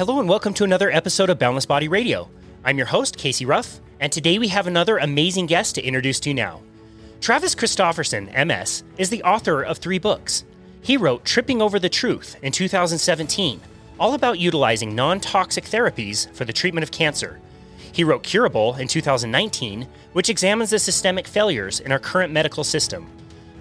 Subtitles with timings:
[0.00, 2.30] Hello and welcome to another episode of Boundless Body Radio.
[2.64, 6.30] I'm your host, Casey Ruff, and today we have another amazing guest to introduce to
[6.30, 6.62] you now.
[7.20, 10.44] Travis Christofferson, MS, is the author of three books.
[10.80, 13.60] He wrote Tripping Over the Truth in 2017,
[13.98, 17.38] all about utilizing non toxic therapies for the treatment of cancer.
[17.92, 23.06] He wrote Curable in 2019, which examines the systemic failures in our current medical system.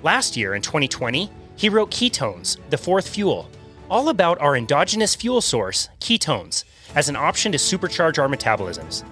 [0.03, 3.49] Last year, in 2020, he wrote Ketones, the Fourth Fuel,
[3.89, 6.63] all about our endogenous fuel source, ketones,
[6.95, 9.03] as an option to supercharge our metabolisms.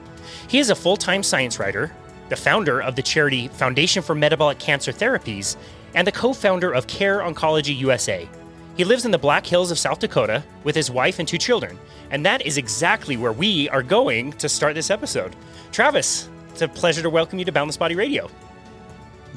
[0.48, 1.91] He is a full time science writer,
[2.30, 5.58] the founder of the charity Foundation for Metabolic Cancer Therapies,
[5.95, 8.28] and the co founder of Care Oncology USA.
[8.75, 11.80] He lives in the Black Hills of South Dakota with his wife and two children,
[12.12, 15.36] and that is exactly where we are going to start this episode.
[15.72, 18.30] Travis, it's a pleasure to welcome you to Boundless Body Radio.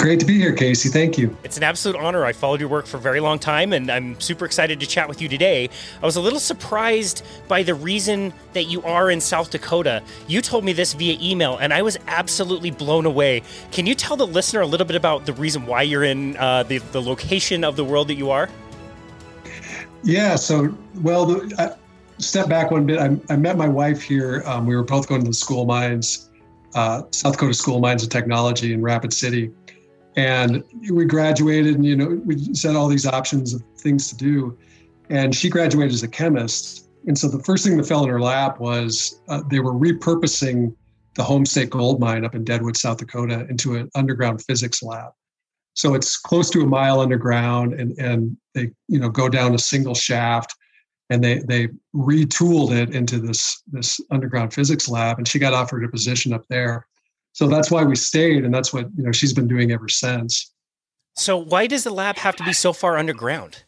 [0.00, 0.88] Great to be here, Casey.
[0.88, 1.36] Thank you.
[1.44, 2.24] It's an absolute honor.
[2.24, 5.06] I followed your work for a very long time, and I'm super excited to chat
[5.06, 5.68] with you today.
[6.02, 10.02] I was a little surprised by the reason that you are in South Dakota.
[10.26, 13.42] You told me this via email, and I was absolutely blown away.
[13.72, 16.62] Can you tell the listener a little bit about the reason why you're in uh,
[16.62, 18.48] the, the location of the world that you are?
[20.02, 21.76] Yeah, so, well, the, I,
[22.22, 22.98] step back one bit.
[22.98, 24.42] I, I met my wife here.
[24.46, 26.30] Um, we were both going to the school of mines,
[26.74, 29.52] uh, South Dakota School of Mines and Technology in Rapid City
[30.16, 34.58] and we graduated and you know we set all these options of things to do.
[35.08, 36.88] And she graduated as a chemist.
[37.06, 40.74] And so the first thing that fell in her lap was uh, they were repurposing
[41.14, 45.12] the homestake gold mine up in deadwood south dakota into an underground physics lab.
[45.74, 49.58] So it's close to a mile underground and and they you know go down a
[49.58, 50.54] single shaft
[51.08, 55.18] and they they retooled it into this this underground physics lab.
[55.18, 56.86] And she got offered a position up there
[57.32, 60.52] so that's why we stayed and that's what you know she's been doing ever since.
[61.16, 63.64] So why does the lab have to be so far underground?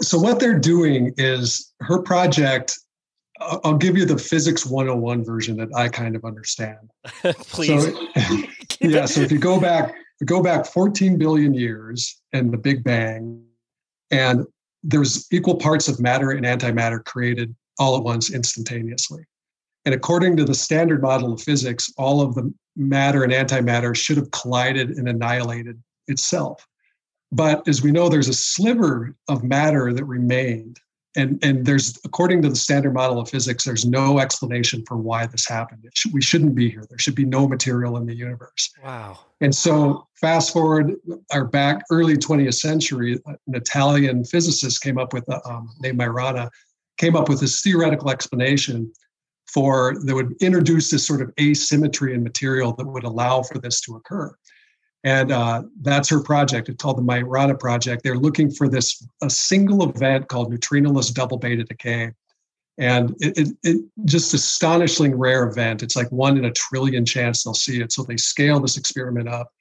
[0.00, 2.78] So what they're doing is her project
[3.40, 6.90] i'll give you the physics 101 version that i kind of understand.
[7.22, 7.84] Please.
[7.84, 8.08] so,
[8.80, 9.94] yeah so if you go back
[10.24, 13.42] go back 14 billion years and the big bang
[14.10, 14.46] and
[14.82, 19.24] there's equal parts of matter and antimatter created all at once instantaneously
[19.84, 24.16] and according to the standard model of physics, all of the matter and antimatter should
[24.16, 26.66] have collided and annihilated itself.
[27.30, 30.80] But as we know, there's a sliver of matter that remained.
[31.16, 35.26] And, and there's, according to the standard model of physics, there's no explanation for why
[35.26, 35.84] this happened.
[35.94, 36.84] Should, we shouldn't be here.
[36.88, 38.72] There should be no material in the universe.
[38.82, 39.20] Wow.
[39.40, 40.94] And so, fast forward,
[41.32, 46.02] our back early 20th century, an Italian physicist came up with, um, named
[46.98, 48.92] came up with this theoretical explanation
[49.46, 53.80] for that would introduce this sort of asymmetry in material that would allow for this
[53.82, 54.34] to occur.
[55.04, 56.68] And uh, that's her project.
[56.70, 58.02] It's called the Majorana Project.
[58.02, 62.12] They're looking for this a single event called neutrinoless double beta decay,
[62.78, 65.82] and it, it, it just astonishingly rare event.
[65.82, 67.92] It's like one in a trillion chance they'll see it.
[67.92, 69.52] So they scale this experiment up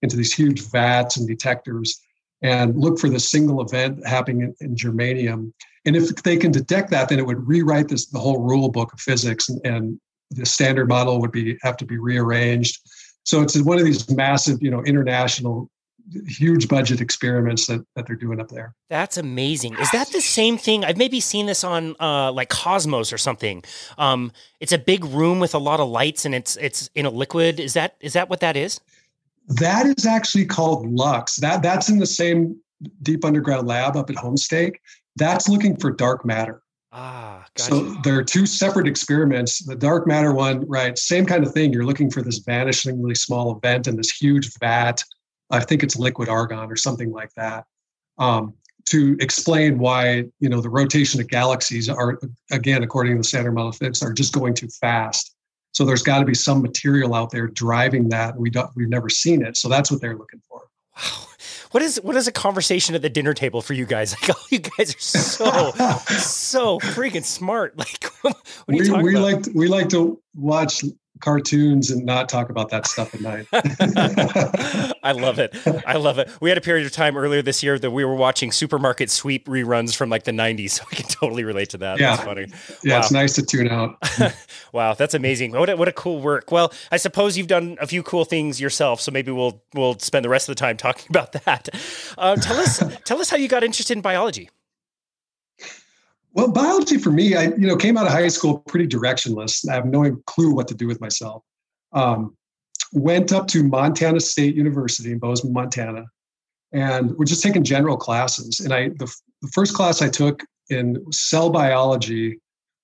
[0.00, 2.00] into these huge vats and detectors,
[2.42, 5.52] and look for the single event happening in, in germanium.
[5.84, 8.92] And if they can detect that, then it would rewrite this the whole rule book
[8.92, 12.80] of physics, and, and the standard model would be have to be rearranged.
[13.24, 15.70] So it's one of these massive, you know, international
[16.26, 18.74] huge budget experiments that, that they're doing up there.
[18.88, 19.74] That's amazing.
[19.78, 20.84] Is that the same thing?
[20.84, 23.64] I've maybe seen this on uh, like Cosmos or something.
[23.98, 27.10] Um, it's a big room with a lot of lights and it's it's in a
[27.10, 27.58] liquid.
[27.58, 28.80] Is that is that what that is?
[29.48, 31.36] That is actually called Lux.
[31.36, 32.60] That that's in the same
[33.02, 34.76] deep underground lab up at Homestake.
[35.16, 36.62] That's looking for dark matter.
[36.92, 37.70] Ah, gotcha.
[37.70, 39.64] so there are two separate experiments.
[39.64, 40.96] The dark matter one, right?
[40.98, 41.72] Same kind of thing.
[41.72, 45.02] You're looking for this vanishingly small event in this huge vat.
[45.50, 47.64] I think it's liquid argon or something like that.
[48.18, 48.54] Um,
[48.86, 52.18] to explain why you know the rotation of galaxies are
[52.50, 55.35] again according to the standard model physics are just going too fast
[55.76, 59.10] so there's got to be some material out there driving that we don't we've never
[59.10, 60.62] seen it so that's what they're looking for
[60.96, 61.26] wow
[61.72, 64.16] what is what is a conversation at the dinner table for you guys?
[64.22, 65.44] Like, oh, you guys are so
[66.16, 67.76] so freaking smart.
[67.76, 68.34] Like, what
[68.68, 69.22] are you we, talking we about?
[69.22, 70.82] like to, we like to watch
[71.20, 73.46] cartoons and not talk about that stuff at night.
[75.02, 75.56] I love it.
[75.86, 76.30] I love it.
[76.40, 79.46] We had a period of time earlier this year that we were watching supermarket sweep
[79.46, 80.70] reruns from like the 90s.
[80.76, 81.98] So I can totally relate to that.
[81.98, 82.16] Yeah.
[82.16, 82.46] That's funny.
[82.82, 82.98] Yeah, wow.
[83.00, 83.96] it's nice to tune out.
[84.72, 85.52] wow, that's amazing.
[85.52, 86.52] What a, what a cool work.
[86.52, 90.24] Well, I suppose you've done a few cool things yourself, so maybe we'll we'll spend
[90.24, 91.68] the rest of the time talking about that.
[92.18, 94.50] Uh, tell us tell us how you got interested in biology.
[96.36, 99.66] Well, biology for me, I you know came out of high school pretty directionless.
[99.68, 101.42] I have no clue what to do with myself.
[101.92, 102.36] Um,
[102.92, 106.04] went up to Montana State University in Bozeman, Montana,
[106.72, 108.60] and we're just taking general classes.
[108.60, 109.10] And I the,
[109.40, 112.38] the first class I took in cell biology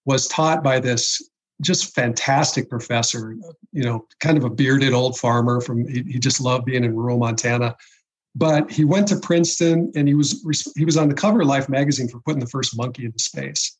[0.06, 1.20] was taught by this
[1.60, 3.37] just fantastic professor,
[3.72, 6.96] you know, kind of a bearded old farmer from, he, he just loved being in
[6.96, 7.76] rural Montana.
[8.34, 10.43] But he went to Princeton and he was
[10.76, 13.76] he was on the cover of Life magazine for putting the first monkey into space.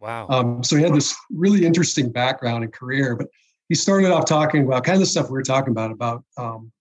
[0.00, 0.26] Wow.
[0.28, 3.28] Um, so he had this really interesting background and career, but
[3.68, 6.72] he started off talking about kind of the stuff we were talking about, about um,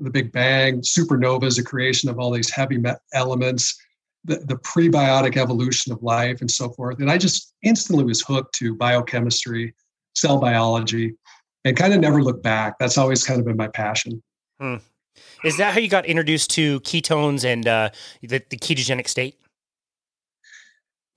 [0.00, 2.82] the Big Bang, supernovas, the creation of all these heavy
[3.14, 3.80] elements,
[4.24, 7.00] the, the prebiotic evolution of life, and so forth.
[7.00, 9.74] And I just instantly was hooked to biochemistry,
[10.14, 11.14] cell biology,
[11.64, 12.78] and kind of never looked back.
[12.78, 14.22] That's always kind of been my passion.
[14.60, 14.76] Hmm.
[15.44, 17.90] Is that how you got introduced to ketones and uh,
[18.22, 19.38] the, the ketogenic state?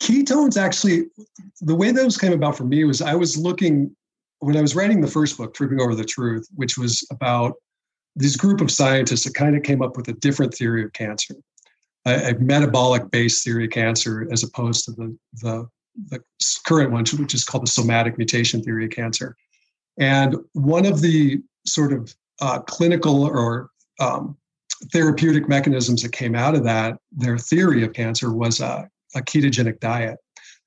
[0.01, 1.06] Ketones actually,
[1.62, 3.95] the way those came about for me was I was looking
[4.39, 7.56] when I was writing the first book, Tripping Over the Truth, which was about
[8.16, 11.36] this group of scientists that kind of came up with a different theory of cancer,
[12.06, 15.68] a, a metabolic based theory of cancer, as opposed to the, the,
[16.10, 16.19] the
[16.66, 19.36] current one, which is called the somatic mutation theory of cancer.
[19.98, 24.37] And one of the sort of uh, clinical or um,
[24.91, 29.79] therapeutic mechanisms that came out of that, their theory of cancer was a, a ketogenic
[29.79, 30.17] diet.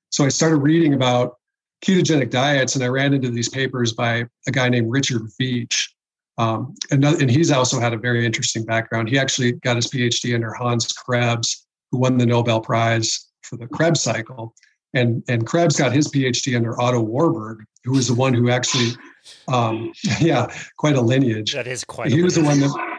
[0.09, 1.37] So I started reading about
[1.83, 5.89] ketogenic diets, and I ran into these papers by a guy named Richard Veech.
[6.37, 9.09] Um, and, and he's also had a very interesting background.
[9.09, 13.67] He actually got his PhD under Hans Krebs, who won the Nobel Prize for the
[13.67, 14.53] Krebs cycle.
[14.95, 18.91] And, and Krebs got his PhD under Otto Warburg, who was the one who actually,
[19.47, 20.47] um, yeah,
[20.77, 21.53] quite a lineage.
[21.53, 22.11] That is quite.
[22.11, 22.92] He was the one that,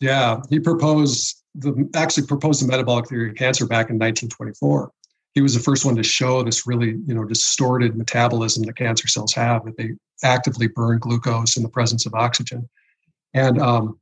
[0.00, 4.90] yeah, he proposed the actually proposed the metabolic theory of cancer back in 1924
[5.36, 9.06] he was the first one to show this really you know distorted metabolism that cancer
[9.06, 9.90] cells have that they
[10.24, 12.66] actively burn glucose in the presence of oxygen.
[13.34, 14.00] And um,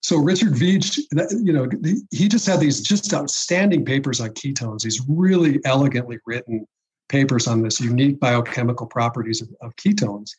[0.00, 0.98] so richard veech
[1.42, 1.66] you know
[2.10, 6.66] he just had these just outstanding papers on ketones these really elegantly written
[7.08, 10.30] papers on this unique biochemical properties of, of ketones.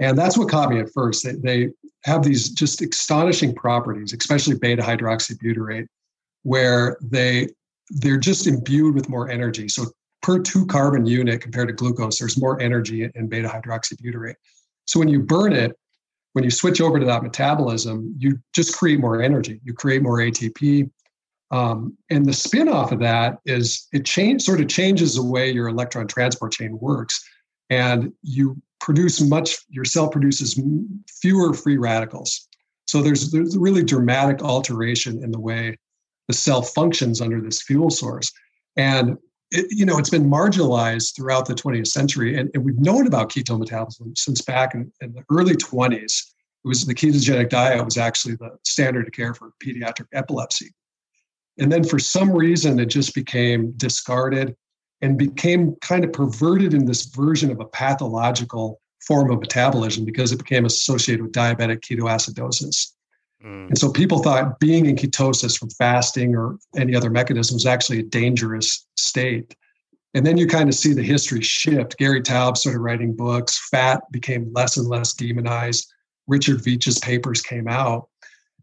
[0.00, 1.24] And that's what caught me at first.
[1.24, 1.68] They, they
[2.04, 5.86] have these just astonishing properties especially beta hydroxybutyrate
[6.42, 7.48] where they
[7.90, 9.68] they're just imbued with more energy.
[9.68, 9.86] So
[10.22, 14.34] per two carbon unit compared to glucose, there's more energy in beta hydroxybutyrate.
[14.84, 15.76] So when you burn it,
[16.32, 19.60] when you switch over to that metabolism, you just create more energy.
[19.64, 20.90] You create more ATP.
[21.50, 25.50] Um, and the spin off of that is it change sort of changes the way
[25.50, 27.26] your electron transport chain works.
[27.70, 30.60] And you produce much, your cell produces
[31.20, 32.48] fewer free radicals.
[32.86, 35.76] So there's, there's a really dramatic alteration in the way
[36.28, 38.30] the cell functions under this fuel source.
[38.76, 39.16] And
[39.50, 43.30] it, you know, it's been marginalized throughout the 20th century, and, and we've known about
[43.30, 46.02] ketone metabolism since back in, in, the early 20s.
[46.64, 50.70] It was the ketogenic diet was actually the standard of care for pediatric epilepsy,
[51.58, 54.54] and then for some reason it just became discarded
[55.00, 60.32] and became kind of perverted in this version of a pathological form of metabolism because
[60.32, 62.92] it became associated with diabetic ketoacidosis.
[63.44, 63.68] Mm.
[63.68, 68.00] And so people thought being in ketosis from fasting or any other mechanism was actually
[68.00, 69.54] a dangerous state.
[70.14, 71.96] And then you kind of see the history shift.
[71.98, 73.68] Gary Taubes started writing books.
[73.70, 75.92] Fat became less and less demonized.
[76.26, 78.08] Richard Veech's papers came out.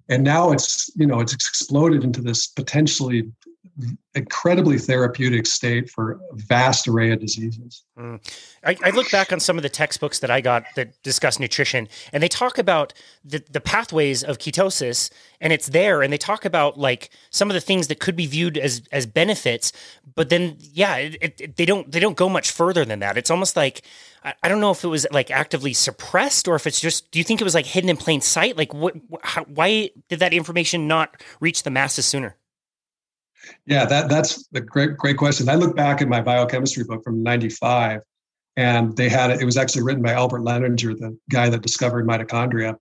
[0.09, 3.31] And now it's, you know, it's exploded into this potentially
[4.13, 7.83] incredibly therapeutic state for a vast array of diseases.
[7.99, 8.21] Mm.
[8.63, 11.89] I, I, look back on some of the textbooks that I got that discuss nutrition,
[12.13, 12.93] and they talk about
[13.25, 17.53] the, the pathways of ketosis, and it's there, and they talk about like some of
[17.53, 19.73] the things that could be viewed as as benefits,
[20.15, 23.17] but then yeah, it, it, they don't they don't go much further than that.
[23.17, 23.81] It's almost like
[24.23, 27.11] I, I, don't know if it was like actively suppressed or if it's just.
[27.11, 28.57] Do you think it was like hidden in plain sight?
[28.57, 28.95] Like what?
[29.21, 32.37] How, why did that information not reach the masses sooner?
[33.65, 35.49] Yeah, that that's a great great question.
[35.49, 38.01] I look back at my biochemistry book from '95,
[38.57, 39.41] and they had it.
[39.41, 42.77] It was actually written by Albert Lehninger, the guy that discovered mitochondria.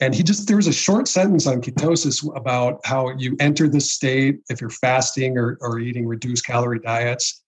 [0.00, 3.92] And he just there was a short sentence on ketosis about how you enter this
[3.92, 7.42] state if you're fasting or, or eating reduced calorie diets,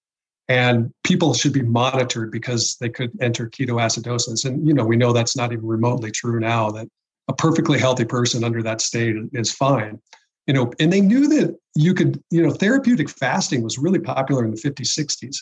[0.48, 4.44] and people should be monitored because they could enter ketoacidosis.
[4.44, 6.70] And you know we know that's not even remotely true now.
[6.70, 6.86] That
[7.28, 10.00] a perfectly healthy person under that state is fine
[10.46, 14.44] you know and they knew that you could you know therapeutic fasting was really popular
[14.44, 15.36] in the 50s 60s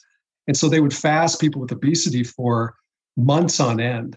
[0.47, 2.75] and so they would fast people with obesity for
[3.17, 4.17] months on end.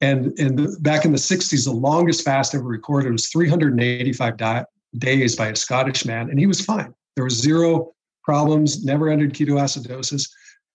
[0.00, 4.64] And and the, back in the 60s the longest fast ever recorded was 385 di-
[4.98, 6.94] days by a scottish man and he was fine.
[7.16, 7.92] There was zero
[8.24, 10.28] problems never entered ketoacidosis.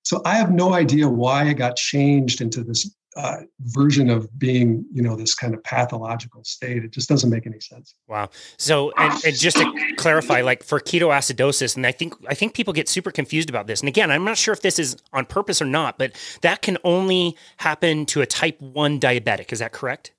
[0.04, 4.86] So i have no idea why it got changed into this uh, version of being,
[4.92, 6.84] you know, this kind of pathological state.
[6.84, 7.96] It just doesn't make any sense.
[8.08, 8.30] Wow.
[8.58, 12.74] So, and, and, just to clarify, like for ketoacidosis, and I think I think people
[12.74, 13.80] get super confused about this.
[13.80, 16.78] And again, I'm not sure if this is on purpose or not, but that can
[16.84, 19.54] only happen to a type one diabetic.
[19.54, 20.12] Is that correct?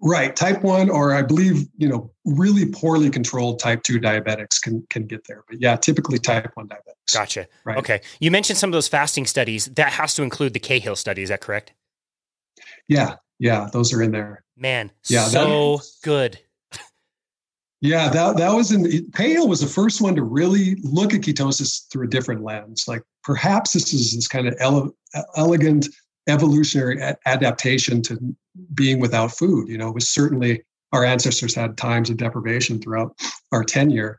[0.00, 4.86] Right, type one, or I believe you know, really poorly controlled type two diabetics can
[4.90, 5.42] can get there.
[5.48, 7.12] But yeah, typically type one diabetics.
[7.12, 7.48] Gotcha.
[7.64, 7.78] Right.
[7.78, 8.02] Okay.
[8.20, 9.66] You mentioned some of those fasting studies.
[9.66, 11.22] That has to include the Cahill study.
[11.22, 11.72] Is that correct?
[12.88, 14.44] Yeah, yeah, those are in there.
[14.56, 16.38] Man, yeah, so that, good.
[17.80, 21.86] Yeah, that that was in Cahill was the first one to really look at ketosis
[21.90, 22.88] through a different lens.
[22.88, 24.96] Like perhaps this is this kind of ele-
[25.36, 25.88] elegant
[26.26, 28.34] evolutionary adaptation to
[28.72, 29.68] being without food.
[29.68, 30.62] You know, it was certainly
[30.92, 33.18] our ancestors had times of deprivation throughout
[33.52, 34.18] our tenure.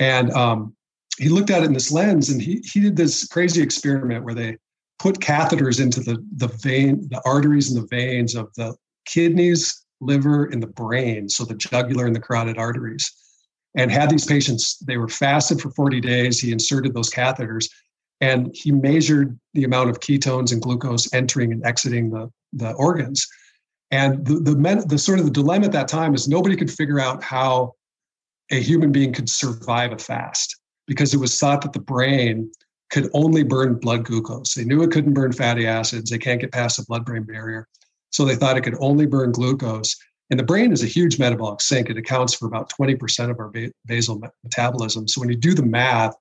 [0.00, 0.74] And um,
[1.18, 4.34] he looked at it in this lens and he, he did this crazy experiment where
[4.34, 4.56] they
[4.98, 8.74] put catheters into the, the vein, the arteries and the veins of the
[9.04, 11.28] kidneys, liver, and the brain.
[11.28, 13.10] So the jugular and the carotid arteries.
[13.76, 16.40] And had these patients, they were fasted for 40 days.
[16.40, 17.68] He inserted those catheters
[18.20, 23.26] and he measured the amount of ketones and glucose entering and exiting the, the organs.
[23.90, 26.70] And the, the, men, the sort of the dilemma at that time is nobody could
[26.70, 27.74] figure out how
[28.50, 32.50] a human being could survive a fast because it was thought that the brain
[32.90, 34.54] could only burn blood glucose.
[34.54, 36.10] They knew it couldn't burn fatty acids.
[36.10, 37.66] They can't get past the blood brain barrier.
[38.10, 39.96] So they thought it could only burn glucose.
[40.30, 41.90] And the brain is a huge metabolic sink.
[41.90, 43.52] It accounts for about 20% of our
[43.86, 45.06] basal metabolism.
[45.06, 46.14] So when you do the math,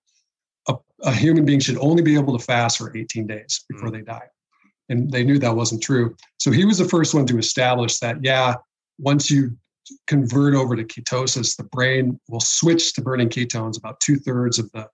[0.68, 3.98] a, a, human being should only be able to fast for 18 days before mm-hmm.
[3.98, 4.28] they die.
[4.90, 6.16] And they knew that wasn't true.
[6.38, 8.56] So he was the first one to establish that, yeah,
[9.00, 9.58] once you
[10.08, 13.78] convert over to ketosis, the brain will switch to burning ketones.
[13.78, 14.88] About two thirds of the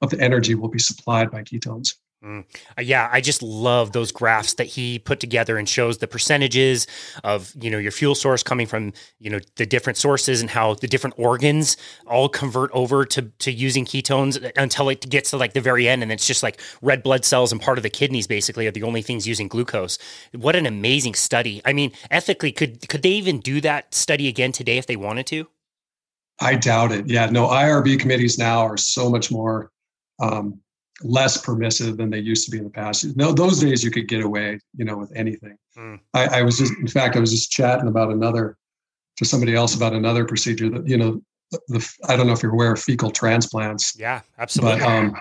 [0.00, 1.94] of the energy will be supplied by ketones.
[2.24, 2.44] Mm.
[2.76, 6.88] Uh, yeah, I just love those graphs that he put together and shows the percentages
[7.22, 10.74] of you know your fuel source coming from you know the different sources and how
[10.74, 11.76] the different organs
[12.08, 16.02] all convert over to to using ketones until it gets to like the very end
[16.02, 18.82] and it's just like red blood cells and part of the kidneys basically are the
[18.82, 19.96] only things using glucose.
[20.32, 21.62] What an amazing study!
[21.64, 25.28] I mean, ethically, could could they even do that study again today if they wanted
[25.28, 25.46] to?
[26.40, 27.06] I doubt it.
[27.06, 29.70] Yeah, no, IRB committees now are so much more
[30.20, 30.60] um,
[31.02, 33.16] less permissive than they used to be in the past.
[33.16, 35.56] No, those days you could get away, you know, with anything.
[35.76, 36.00] Mm.
[36.14, 38.56] I, I, was just, in fact, I was just chatting about another
[39.16, 42.42] to somebody else about another procedure that, you know, the, the I don't know if
[42.42, 43.98] you're aware of fecal transplants.
[43.98, 44.80] Yeah, absolutely.
[44.80, 45.16] But um,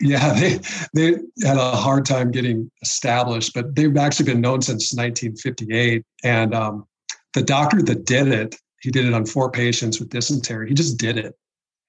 [0.00, 0.60] yeah, they
[0.94, 6.04] they had a hard time getting established, but they've actually been known since 1958.
[6.22, 6.86] And um,
[7.32, 10.68] the doctor that did it, he did it on four patients with dysentery.
[10.68, 11.34] He just did it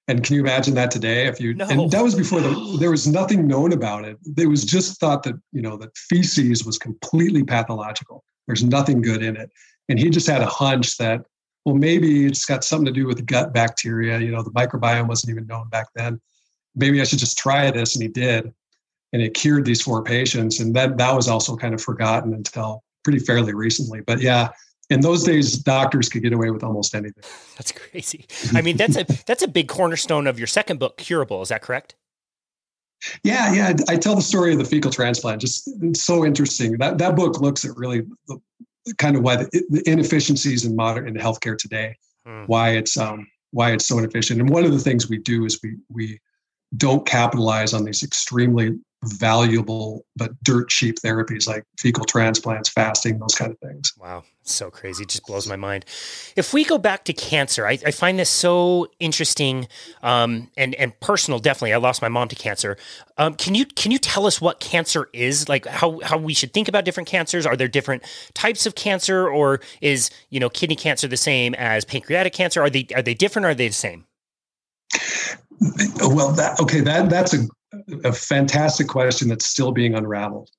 [0.08, 1.28] and can you imagine that today?
[1.28, 1.68] If you no.
[1.68, 4.18] and that was before the, there was nothing known about it.
[4.38, 8.24] It was just thought that you know that feces was completely pathological.
[8.48, 9.50] There's nothing good in it,
[9.90, 11.26] and he just had a hunch that
[11.66, 14.20] well maybe it's got something to do with gut bacteria.
[14.20, 16.22] You know the microbiome wasn't even known back then.
[16.76, 18.54] Maybe I should just try this, and he did,
[19.14, 20.60] and it cured these four patients.
[20.60, 24.02] And then that was also kind of forgotten until pretty fairly recently.
[24.02, 24.50] But yeah,
[24.90, 27.24] in those days doctors could get away with almost anything.
[27.58, 28.26] That's crazy.
[28.54, 31.62] I mean that's a that's a big cornerstone of your second book curable is that
[31.62, 31.96] correct?
[33.24, 36.78] Yeah yeah i tell the story of the fecal transplant just it's so interesting.
[36.78, 38.40] That that book looks at really the,
[38.98, 42.44] kind of why the, the inefficiencies in modern in healthcare today hmm.
[42.46, 44.42] why it's um why it's so inefficient.
[44.42, 46.20] And one of the things we do is we we
[46.76, 53.36] don't capitalize on these extremely valuable but dirt cheap therapies like fecal transplants, fasting, those
[53.36, 53.94] kind of things.
[53.98, 55.04] Wow, so crazy!
[55.04, 55.86] It just blows my mind.
[56.36, 59.68] If we go back to cancer, I, I find this so interesting
[60.04, 61.40] um, and and personal.
[61.40, 62.78] Definitely, I lost my mom to cancer.
[63.18, 65.48] Um, can you can you tell us what cancer is?
[65.50, 67.46] Like how how we should think about different cancers?
[67.46, 71.86] Are there different types of cancer, or is you know kidney cancer the same as
[71.86, 72.62] pancreatic cancer?
[72.62, 73.46] Are they are they different?
[73.46, 74.06] or Are they the same?
[76.02, 77.48] Well, that okay, that that's a,
[78.04, 80.50] a fantastic question that's still being unraveled,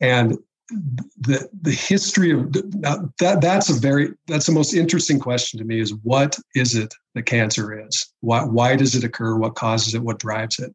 [0.00, 0.36] and
[0.70, 5.80] the the history of that that's a very that's the most interesting question to me
[5.80, 8.12] is what is it that cancer is?
[8.20, 9.36] Why why does it occur?
[9.36, 10.02] What causes it?
[10.02, 10.74] What drives it?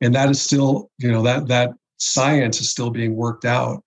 [0.00, 3.82] And that is still you know that that science is still being worked out.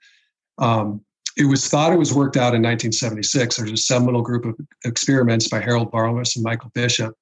[0.58, 1.01] Um,
[1.38, 3.58] it was thought it was worked out in 1976.
[3.58, 7.13] There's a seminal group of experiments by Harold Varmus and Michael Bishop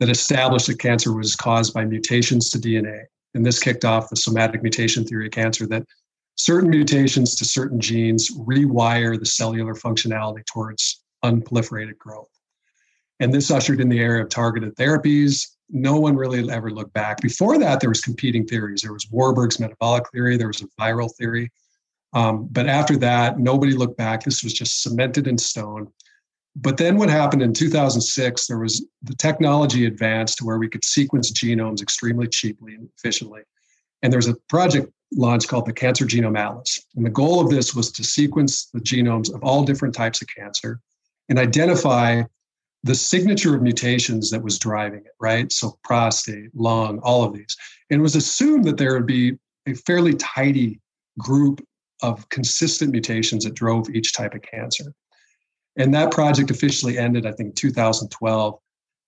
[0.00, 3.04] that established that cancer was caused by mutations to DNA.
[3.34, 5.84] And this kicked off the somatic mutation theory of cancer that
[6.36, 12.28] certain mutations to certain genes rewire the cellular functionality towards unproliferated growth.
[13.20, 15.46] And this ushered in the era of targeted therapies.
[15.68, 17.20] No one really ever looked back.
[17.20, 18.80] Before that, there was competing theories.
[18.80, 21.50] There was Warburg's metabolic theory, there was a viral theory.
[22.12, 24.24] Um, but after that, nobody looked back.
[24.24, 25.92] This was just cemented in stone.
[26.56, 30.84] But then what happened in 2006, there was the technology advanced to where we could
[30.84, 33.42] sequence genomes extremely cheaply and efficiently.
[34.02, 36.86] And there was a project launched called the Cancer Genome Atlas.
[36.96, 40.28] And the goal of this was to sequence the genomes of all different types of
[40.36, 40.80] cancer
[41.28, 42.22] and identify
[42.82, 45.52] the signature of mutations that was driving it, right?
[45.52, 47.56] So prostate, lung, all of these.
[47.90, 50.80] And it was assumed that there would be a fairly tidy
[51.18, 51.64] group
[52.02, 54.94] of consistent mutations that drove each type of cancer.
[55.76, 58.58] And that project officially ended, I think, 2012,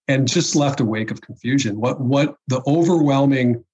[0.09, 1.81] and just left a wake of confusion.
[1.81, 3.65] What what the overwhelming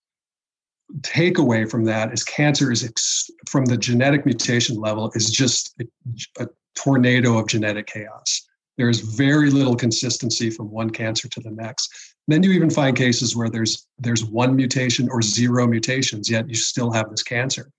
[1.00, 6.42] takeaway from that is cancer is ex- from the genetic mutation level is just a,
[6.42, 8.46] a tornado of genetic chaos.
[8.78, 11.90] There is very little consistency from one cancer to the next.
[12.28, 16.54] Then you even find cases where there's there's one mutation or zero mutations, yet you
[16.54, 17.70] still have this cancer.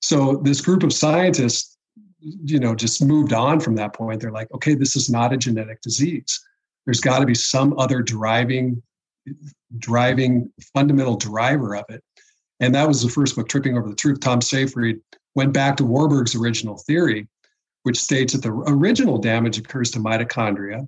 [0.00, 1.71] So this group of scientists,
[2.22, 4.20] you know, just moved on from that point.
[4.20, 6.40] They're like, okay, this is not a genetic disease.
[6.84, 8.82] There's got to be some other driving,
[9.78, 12.02] driving fundamental driver of it.
[12.60, 14.20] And that was the first book, Tripping Over the Truth.
[14.20, 15.00] Tom Seyfried
[15.34, 17.28] went back to Warburg's original theory,
[17.82, 20.86] which states that the original damage occurs to mitochondria.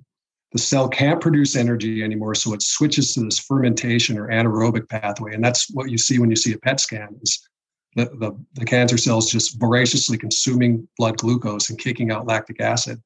[0.53, 5.33] The cell can't produce energy anymore, so it switches to this fermentation or anaerobic pathway.
[5.33, 7.45] And that's what you see when you see a PET scan is
[7.95, 13.01] the, the, the cancer cells just voraciously consuming blood glucose and kicking out lactic acid.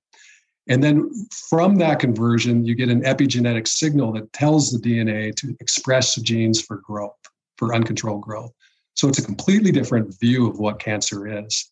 [0.67, 1.09] And then
[1.49, 6.21] from that conversion, you get an epigenetic signal that tells the DNA to express the
[6.21, 7.17] genes for growth,
[7.57, 8.51] for uncontrolled growth.
[8.93, 11.71] So it's a completely different view of what cancer is.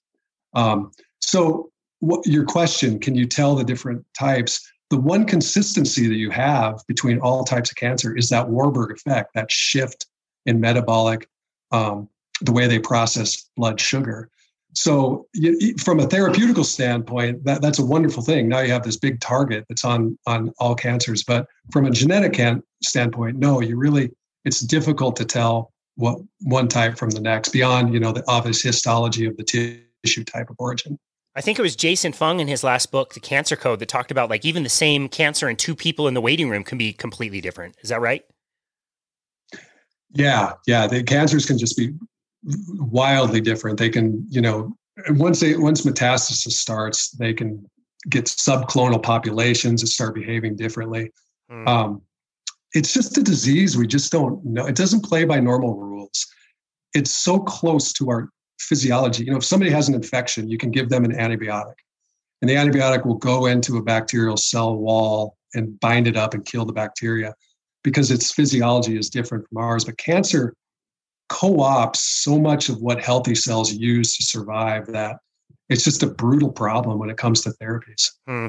[0.53, 4.65] Um, so, what, your question can you tell the different types?
[4.89, 9.33] The one consistency that you have between all types of cancer is that Warburg effect,
[9.33, 10.05] that shift
[10.45, 11.27] in metabolic
[11.71, 12.07] um,
[12.41, 14.29] the way they process blood sugar.
[14.73, 15.25] So,
[15.79, 18.47] from a therapeutical standpoint, that, that's a wonderful thing.
[18.47, 21.23] Now you have this big target that's on on all cancers.
[21.23, 24.11] But from a genetic can- standpoint, no, you really
[24.45, 28.61] it's difficult to tell what one type from the next beyond you know the obvious
[28.61, 30.99] histology of the tissue type of origin.
[31.35, 34.09] I think it was Jason Fung in his last book, The Cancer Code, that talked
[34.09, 36.93] about like even the same cancer in two people in the waiting room can be
[36.93, 37.75] completely different.
[37.83, 38.23] Is that right?
[40.13, 40.87] Yeah, yeah.
[40.87, 41.93] The cancers can just be
[42.43, 43.77] wildly different.
[43.77, 44.75] They can, you know,
[45.09, 47.69] once they once metastasis starts, they can
[48.09, 51.11] get subclonal populations that start behaving differently.
[51.51, 51.67] Mm.
[51.67, 52.01] Um,
[52.73, 54.65] it's just a disease we just don't know.
[54.65, 56.25] It doesn't play by normal rules.
[56.93, 59.25] It's so close to our physiology.
[59.25, 61.75] You know, if somebody has an infection, you can give them an antibiotic,
[62.41, 66.45] and the antibiotic will go into a bacterial cell wall and bind it up and
[66.45, 67.33] kill the bacteria
[67.83, 69.85] because its physiology is different from ours.
[69.85, 70.53] But cancer
[71.29, 75.17] co-ops so much of what healthy cells use to survive that
[75.69, 78.11] it's just a brutal problem when it comes to therapies.
[78.25, 78.47] Hmm.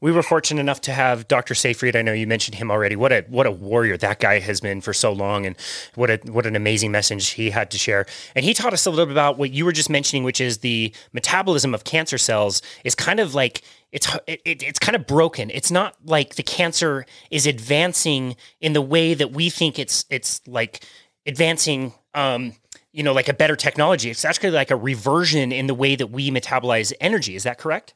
[0.00, 1.54] We were fortunate enough to have Dr.
[1.54, 1.94] Seyfried.
[1.94, 2.96] I know you mentioned him already.
[2.96, 5.54] What a what a warrior that guy has been for so long, and
[5.94, 8.06] what a what an amazing message he had to share.
[8.34, 10.58] And he taught us a little bit about what you were just mentioning, which is
[10.58, 13.62] the metabolism of cancer cells is kind of like
[13.92, 15.50] it's it, it's kind of broken.
[15.50, 20.40] It's not like the cancer is advancing in the way that we think it's it's
[20.48, 20.84] like
[21.26, 22.54] advancing um,
[22.96, 24.08] you know, like a better technology.
[24.08, 27.36] It's actually like a reversion in the way that we metabolize energy.
[27.36, 27.92] Is that correct?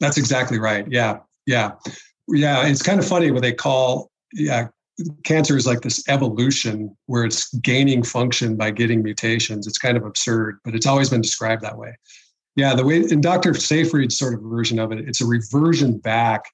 [0.00, 0.84] That's exactly right.
[0.90, 1.20] Yeah.
[1.46, 1.72] Yeah.
[2.26, 2.66] Yeah.
[2.66, 4.66] It's kind of funny what they call, yeah,
[5.24, 9.68] cancer is like this evolution where it's gaining function by getting mutations.
[9.68, 11.96] It's kind of absurd, but it's always been described that way.
[12.56, 12.74] Yeah.
[12.74, 13.54] The way in Dr.
[13.54, 16.46] Seyfried's sort of version of it, it's a reversion back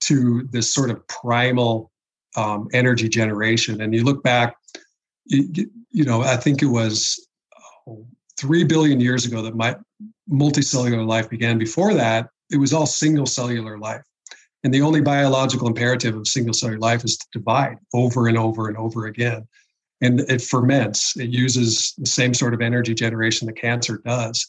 [0.00, 1.92] to this sort of primal
[2.34, 3.80] um, energy generation.
[3.80, 4.56] And you look back,
[5.26, 7.28] you, know, I think it was
[7.86, 8.06] oh,
[8.38, 9.76] three billion years ago that my
[10.30, 11.58] multicellular life began.
[11.58, 14.02] Before that, it was all single cellular life.
[14.62, 18.68] And the only biological imperative of single cellular life is to divide over and over
[18.68, 19.46] and over again.
[20.00, 24.46] And it ferments, it uses the same sort of energy generation that cancer does.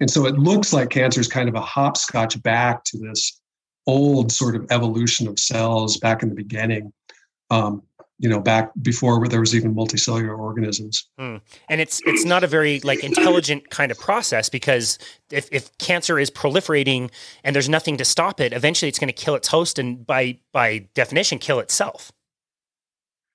[0.00, 3.40] And so it looks like cancer is kind of a hopscotch back to this
[3.86, 6.92] old sort of evolution of cells back in the beginning.
[7.50, 7.82] Um,
[8.18, 11.08] you know back before there was even multicellular organisms.
[11.18, 11.36] Hmm.
[11.68, 14.98] and it's it's not a very like intelligent kind of process because
[15.30, 17.10] if, if cancer is proliferating
[17.44, 20.38] and there's nothing to stop it eventually it's going to kill its host and by
[20.52, 22.12] by definition kill itself.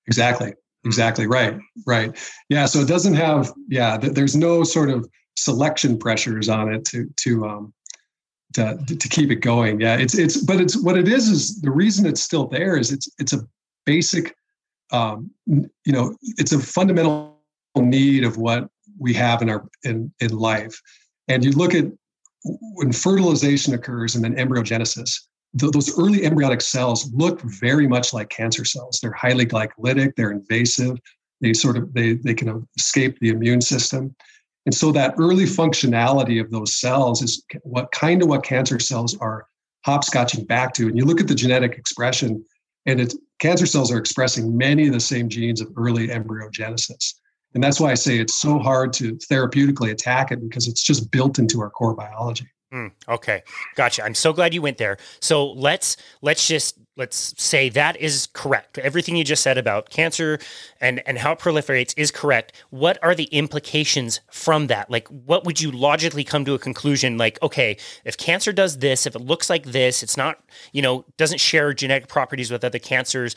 [0.07, 0.53] Exactly.
[0.83, 1.59] Exactly right.
[1.85, 2.17] Right.
[2.49, 6.85] Yeah so it doesn't have yeah th- there's no sort of selection pressures on it
[6.85, 7.73] to to um
[8.53, 9.79] to, to keep it going.
[9.79, 12.91] Yeah it's it's but it's what it is is the reason it's still there is
[12.91, 13.47] it's it's a
[13.85, 14.35] basic
[14.91, 17.39] um, you know, it's a fundamental
[17.75, 20.79] need of what we have in our in in life.
[21.27, 21.85] And you look at
[22.43, 25.11] when fertilization occurs and then embryogenesis,
[25.53, 28.99] those early embryonic cells look very much like cancer cells.
[29.01, 30.97] They're highly glycolytic, they're invasive,
[31.41, 34.15] they sort of they, they can escape the immune system.
[34.65, 39.17] And so that early functionality of those cells is what kind of what cancer cells
[39.17, 39.47] are
[39.85, 40.87] hopscotching back to.
[40.87, 42.45] And you look at the genetic expression,
[42.85, 47.15] and it's cancer cells are expressing many of the same genes of early embryogenesis.
[47.55, 51.11] And that's why I say it's so hard to therapeutically attack it because it's just
[51.11, 52.47] built into our core biology.
[52.73, 53.43] Mm, okay,
[53.75, 54.01] gotcha.
[54.03, 54.97] I'm so glad you went there.
[55.19, 58.77] So let's let's just let's say that is correct.
[58.77, 60.39] Everything you just said about cancer
[60.79, 62.53] and and how it proliferates is correct.
[62.69, 64.89] What are the implications from that?
[64.89, 67.17] Like, what would you logically come to a conclusion?
[67.17, 71.03] Like, okay, if cancer does this, if it looks like this, it's not you know
[71.17, 73.35] doesn't share genetic properties with other cancers.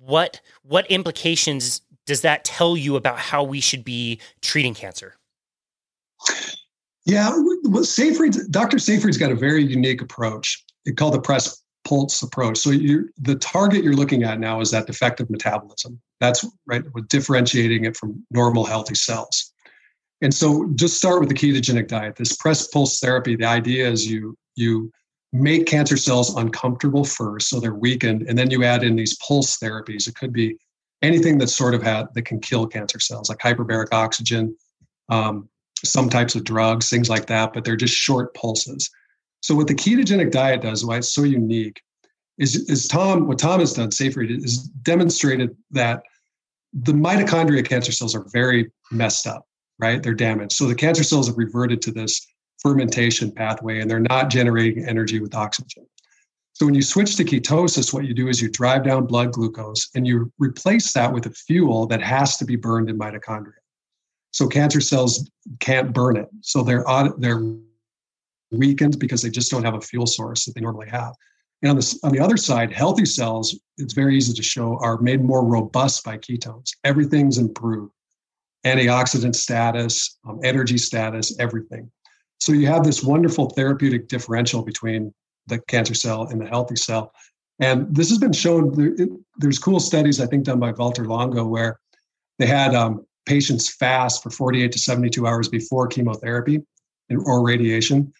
[0.00, 5.14] What what implications does that tell you about how we should be treating cancer?
[7.04, 7.32] Yeah,
[7.64, 8.78] well, Seyfried, Dr.
[8.78, 10.64] Seyfried's got a very unique approach.
[10.84, 12.58] It's called the press pulse approach.
[12.58, 16.00] So you the target you're looking at now is that defective metabolism.
[16.20, 19.52] That's right, with differentiating it from normal healthy cells.
[20.20, 22.14] And so just start with the ketogenic diet.
[22.14, 24.92] This press pulse therapy, the idea is you you
[25.32, 29.58] make cancer cells uncomfortable first, so they're weakened, and then you add in these pulse
[29.58, 30.06] therapies.
[30.06, 30.56] It could be
[31.00, 34.56] anything that's sort of had that can kill cancer cells, like hyperbaric oxygen,
[35.08, 35.48] um,
[35.84, 38.90] some types of drugs, things like that, but they're just short pulses.
[39.40, 41.80] So what the ketogenic diet does, why it's so unique,
[42.38, 46.02] is, is Tom, what Tom has done, Seyfried, is demonstrated that
[46.72, 49.46] the mitochondria cancer cells are very messed up,
[49.78, 50.02] right?
[50.02, 50.52] They're damaged.
[50.52, 52.26] So the cancer cells have reverted to this
[52.60, 55.84] fermentation pathway and they're not generating energy with oxygen.
[56.54, 59.88] So when you switch to ketosis, what you do is you drive down blood glucose
[59.94, 63.61] and you replace that with a fuel that has to be burned in mitochondria.
[64.32, 66.28] So cancer cells can't burn it.
[66.40, 66.84] So they're
[67.18, 67.42] they're
[68.50, 71.14] weakened because they just don't have a fuel source that they normally have.
[71.62, 74.98] And on the, on the other side, healthy cells, it's very easy to show, are
[75.00, 76.70] made more robust by ketones.
[76.84, 77.92] Everything's improved
[78.66, 81.90] antioxidant status, um, energy status, everything.
[82.38, 85.14] So you have this wonderful therapeutic differential between
[85.46, 87.12] the cancer cell and the healthy cell.
[87.60, 91.78] And this has been shown, there's cool studies, I think, done by Walter Longo, where
[92.38, 96.60] they had um, patients fast for 48 to 72 hours before chemotherapy
[97.24, 98.12] or radiation.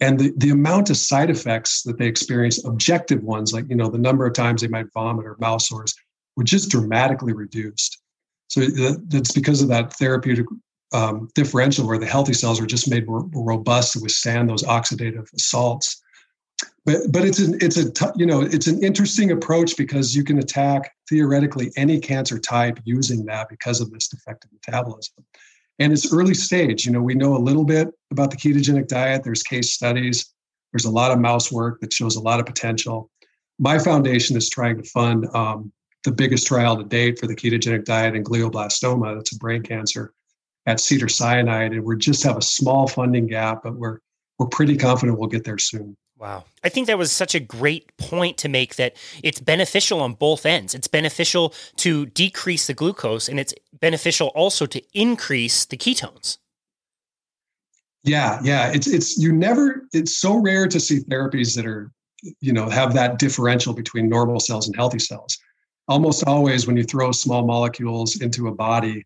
[0.00, 3.88] And the, the amount of side effects that they experience, objective ones, like you know,
[3.88, 5.94] the number of times they might vomit or mouth sores,
[6.36, 8.00] were just dramatically reduced.
[8.46, 8.62] So
[9.08, 10.46] that's because of that therapeutic
[10.92, 14.62] um, differential where the healthy cells are just made more, more robust to withstand those
[14.62, 16.00] oxidative assaults
[16.88, 20.38] but but it's an it's a you know it's an interesting approach because you can
[20.38, 25.22] attack theoretically any cancer type using that because of this defective metabolism.
[25.78, 29.22] And it's early stage you know we know a little bit about the ketogenic diet.
[29.22, 30.32] There's case studies.
[30.72, 33.10] There's a lot of mouse work that shows a lot of potential.
[33.58, 35.70] My foundation is trying to fund um,
[36.04, 39.14] the biggest trial to date for the ketogenic diet in glioblastoma.
[39.14, 40.14] That's a brain cancer
[40.64, 43.98] at cedar sinai and we just have a small funding gap but we're
[44.38, 46.44] we're pretty confident we'll get there soon Wow.
[46.64, 50.44] I think that was such a great point to make that it's beneficial on both
[50.44, 50.74] ends.
[50.74, 56.38] It's beneficial to decrease the glucose and it's beneficial also to increase the ketones.
[58.02, 58.72] Yeah, yeah.
[58.72, 61.92] It's it's you never it's so rare to see therapies that are
[62.40, 65.38] you know have that differential between normal cells and healthy cells.
[65.86, 69.04] Almost always when you throw small molecules into a body,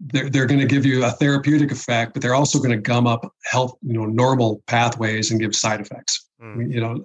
[0.00, 3.06] they're, they're going to give you a therapeutic effect, but they're also going to gum
[3.06, 6.27] up health, you know, normal pathways and give side effects.
[6.42, 6.72] Mm.
[6.72, 7.04] You know,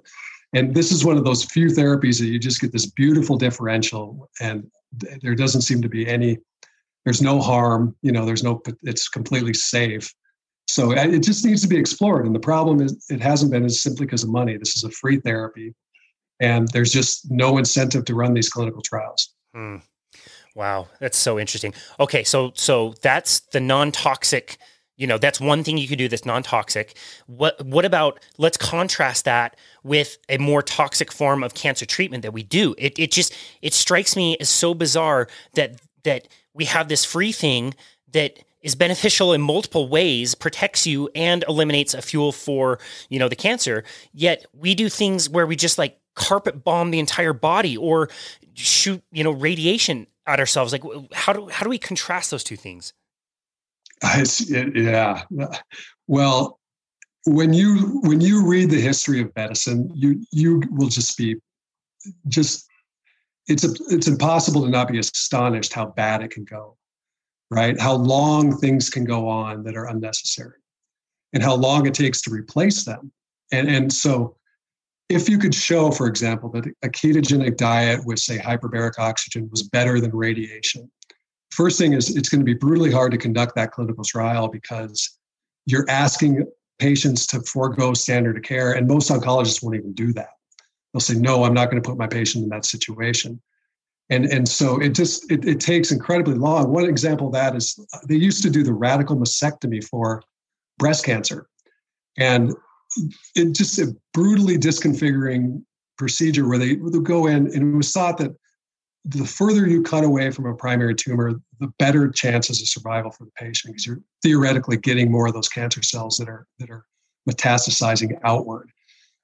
[0.52, 4.30] and this is one of those few therapies that you just get this beautiful differential,
[4.40, 4.70] and
[5.22, 6.38] there doesn't seem to be any.
[7.04, 7.96] There's no harm.
[8.02, 8.62] You know, there's no.
[8.82, 10.12] It's completely safe.
[10.66, 12.24] So it just needs to be explored.
[12.24, 14.56] And the problem is, it hasn't been is simply because of money.
[14.56, 15.74] This is a free therapy,
[16.40, 19.34] and there's just no incentive to run these clinical trials.
[19.54, 19.82] Mm.
[20.54, 21.74] Wow, that's so interesting.
[21.98, 24.56] Okay, so so that's the non-toxic,
[24.96, 26.96] you know, that's one thing you can do that's non-toxic.
[27.26, 32.32] What what about let's contrast that with a more toxic form of cancer treatment that
[32.32, 32.74] we do.
[32.78, 37.32] It it just it strikes me as so bizarre that that we have this free
[37.32, 37.74] thing
[38.12, 42.78] that is beneficial in multiple ways, protects you and eliminates a fuel for,
[43.10, 43.84] you know, the cancer.
[44.12, 48.08] Yet we do things where we just like carpet bomb the entire body or
[48.54, 50.72] shoot, you know, radiation at ourselves.
[50.72, 52.94] Like, how do how do we contrast those two things?
[54.02, 55.22] It, yeah.
[56.06, 56.58] Well,
[57.26, 61.36] when you when you read the history of medicine, you you will just be
[62.28, 62.66] just
[63.46, 66.76] it's a, it's impossible to not be astonished how bad it can go,
[67.50, 67.78] right?
[67.80, 70.58] How long things can go on that are unnecessary.
[71.34, 73.12] and how long it takes to replace them.
[73.52, 74.36] And, and so,
[75.10, 79.62] if you could show, for example, that a ketogenic diet with, say, hyperbaric oxygen was
[79.64, 80.90] better than radiation,
[81.54, 85.18] first thing is it's going to be brutally hard to conduct that clinical trial because
[85.66, 86.46] you're asking
[86.78, 90.30] patients to forego standard of care, and most oncologists won't even do that.
[90.92, 93.40] They'll say, "No, I'm not going to put my patient in that situation."
[94.10, 96.70] And and so it just it, it takes incredibly long.
[96.72, 100.22] One example of that is uh, they used to do the radical mastectomy for
[100.78, 101.46] breast cancer,
[102.18, 102.52] and
[103.34, 105.62] it just a brutally disconfiguring
[105.96, 108.34] procedure where they would go in and it was thought that
[109.04, 113.24] the further you cut away from a primary tumor, the better chances of survival for
[113.24, 116.86] the patient because you're theoretically getting more of those cancer cells that are that are
[117.28, 118.70] metastasizing outward.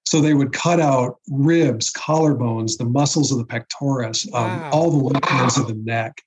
[0.05, 4.97] So they would cut out ribs, collarbones, the muscles of the pectoris, um, all the
[4.97, 6.21] lymph nodes of the neck.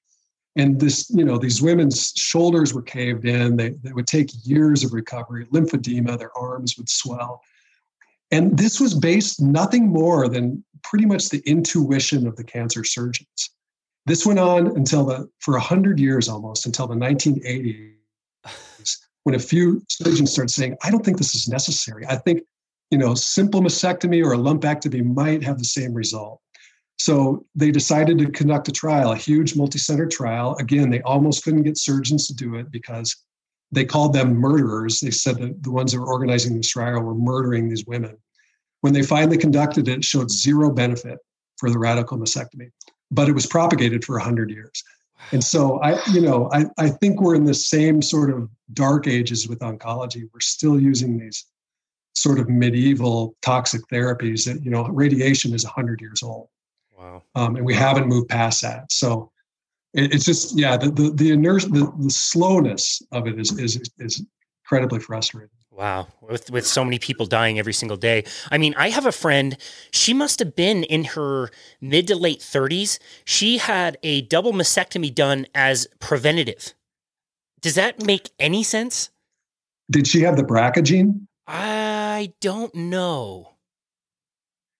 [0.56, 3.58] And this, you know, these women's shoulders were caved in.
[3.58, 7.42] They, they would take years of recovery, lymphedema, their arms would swell.
[8.32, 13.50] And this was based nothing more than pretty much the intuition of the cancer surgeons.
[14.06, 17.94] This went on until the for 100 years almost until the 1980s
[19.24, 22.06] when a few surgeons started saying, I don't think this is necessary.
[22.08, 22.42] I think,
[22.92, 26.42] you know, simple mastectomy or a lumpectomy might have the same result.
[27.00, 30.56] So they decided to conduct a trial, a huge multi-center trial.
[30.60, 33.16] Again, they almost couldn't get surgeons to do it because
[33.74, 35.00] they called them murderers.
[35.00, 38.18] They said that the ones that were organizing this trial were murdering these women.
[38.82, 41.20] When they finally conducted it, it showed zero benefit
[41.58, 42.72] for the radical mastectomy,
[43.12, 44.84] but it was propagated for 100 years.
[45.32, 49.08] And so I, you know, I, I think we're in the same sort of dark
[49.08, 50.24] ages with oncology.
[50.34, 51.46] We're still using these
[52.16, 56.50] sort of medieval toxic therapies that, you know, radiation is 100 years old.
[56.98, 57.24] Wow.
[57.36, 58.92] Um, and we haven't moved past that.
[58.92, 59.32] So
[59.94, 63.80] it, it's just, yeah, the, the, the inertia, the, the slowness of it is, is,
[64.00, 64.26] is
[64.64, 65.50] incredibly frustrating.
[65.76, 68.26] Wow, with with so many people dying every single day.
[68.52, 69.58] I mean, I have a friend,
[69.90, 71.50] she must have been in her
[71.82, 73.00] mid to late 30s.
[73.26, 76.76] She had a double mastectomy done as preventative.
[77.60, 79.10] Does that make any sense?
[79.90, 81.28] Did she have the BRCA gene?
[81.48, 83.56] I don't know.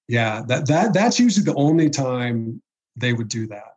[0.08, 2.62] Yeah, that that that's usually the only time
[2.96, 3.73] they would do that.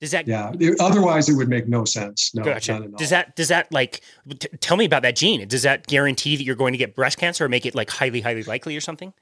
[0.00, 0.26] Does that?
[0.26, 0.52] Yeah.
[0.80, 2.34] Otherwise, it would make no sense.
[2.34, 2.42] No.
[2.42, 2.88] Gotcha.
[2.96, 3.36] Does that?
[3.36, 4.00] Does that like?
[4.38, 5.46] T- tell me about that gene.
[5.48, 8.20] Does that guarantee that you're going to get breast cancer, or make it like highly,
[8.20, 9.14] highly likely, or something?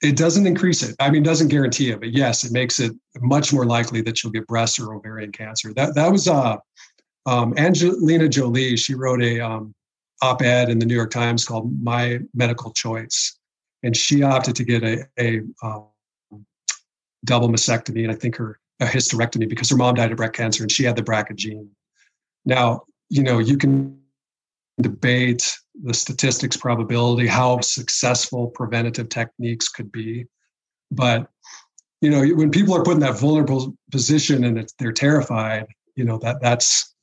[0.00, 0.94] It doesn't increase it.
[1.00, 4.32] I mean, doesn't guarantee it, but yes, it makes it much more likely that you'll
[4.32, 5.74] get breast or ovarian cancer.
[5.74, 6.56] That that was uh,
[7.26, 8.76] um, Angelina Jolie.
[8.76, 9.74] She wrote a um,
[10.22, 13.38] op-ed in the New York Times called "My Medical Choice,"
[13.82, 15.86] and she opted to get a, a um,
[17.24, 20.62] double mastectomy, and I think her a hysterectomy because her mom died of breast cancer
[20.62, 21.70] and she had the BRCA gene.
[22.44, 23.98] Now, you know, you can
[24.80, 30.26] debate the statistics probability, how successful preventative techniques could be.
[30.90, 31.28] But,
[32.00, 36.18] you know, when people are put in that vulnerable position and they're terrified, you know,
[36.18, 36.94] that that's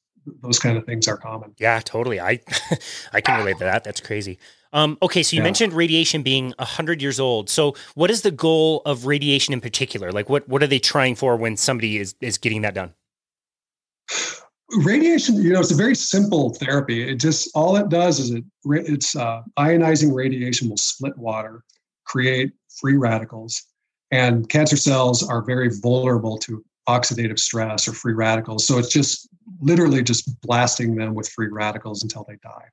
[0.41, 1.53] those kind of things are common.
[1.59, 2.19] Yeah, totally.
[2.19, 2.39] I
[3.13, 3.83] I can relate to that.
[3.83, 4.39] That's crazy.
[4.75, 5.45] Um, okay, so you yeah.
[5.45, 7.49] mentioned radiation being hundred years old.
[7.49, 10.11] So, what is the goal of radiation in particular?
[10.11, 12.93] Like, what what are they trying for when somebody is is getting that done?
[14.83, 17.09] Radiation, you know, it's a very simple therapy.
[17.09, 21.63] It just all it does is it it's uh, ionizing radiation will split water,
[22.03, 23.63] create free radicals,
[24.11, 28.65] and cancer cells are very vulnerable to oxidative stress or free radicals.
[28.67, 29.29] So it's just
[29.61, 32.65] literally just blasting them with free radicals until they die.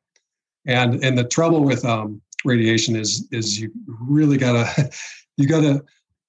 [0.66, 4.90] And and the trouble with um, radiation is is you really gotta
[5.36, 5.82] you gotta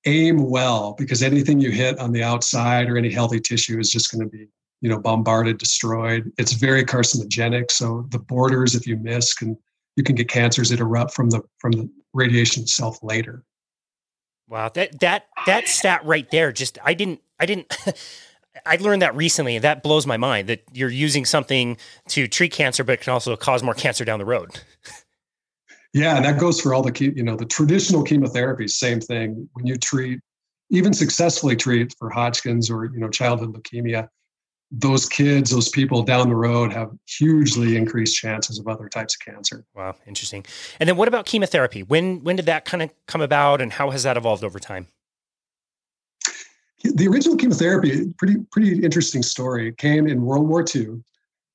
[0.06, 4.12] aim well because anything you hit on the outside or any healthy tissue is just
[4.12, 4.48] going to be
[4.82, 6.32] you know bombarded destroyed.
[6.38, 9.58] It's very carcinogenic so the borders if you miss can
[9.96, 13.44] you can get cancers that erupt from the from the radiation itself later.
[14.48, 17.76] Wow that that that stat right there just i didn't i didn't
[18.66, 21.78] I learned that recently, and that blows my mind that you're using something
[22.10, 24.60] to treat cancer, but it can also cause more cancer down the road.
[25.94, 28.68] yeah, and that goes for all the you know the traditional chemotherapy.
[28.68, 29.50] Same thing.
[29.54, 30.20] When you treat,
[30.70, 34.08] even successfully treat for Hodgkin's or you know childhood leukemia,
[34.72, 39.34] those kids, those people down the road have hugely increased chances of other types of
[39.34, 39.66] cancer.
[39.76, 40.46] Wow, interesting.
[40.80, 41.84] And then what about chemotherapy?
[41.84, 44.88] When when did that kind of come about, and how has that evolved over time?
[46.84, 49.70] The original chemotherapy, pretty pretty interesting story.
[49.70, 51.02] It came in World War II,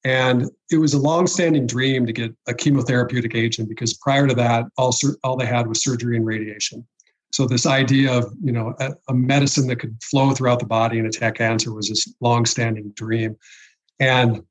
[0.04, 4.64] and it was a long-standing dream to get a chemotherapeutic agent because prior to that,
[4.78, 6.86] all all they had was surgery and radiation.
[7.30, 10.98] So this idea of you know a, a medicine that could flow throughout the body
[10.98, 13.36] and attack cancer was this long-standing dream,
[14.00, 14.42] and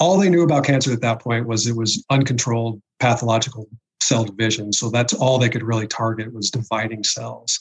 [0.00, 3.68] all they knew about cancer at that point was it was uncontrolled pathological
[4.02, 4.72] cell division.
[4.72, 7.60] So that's all they could really target was dividing cells.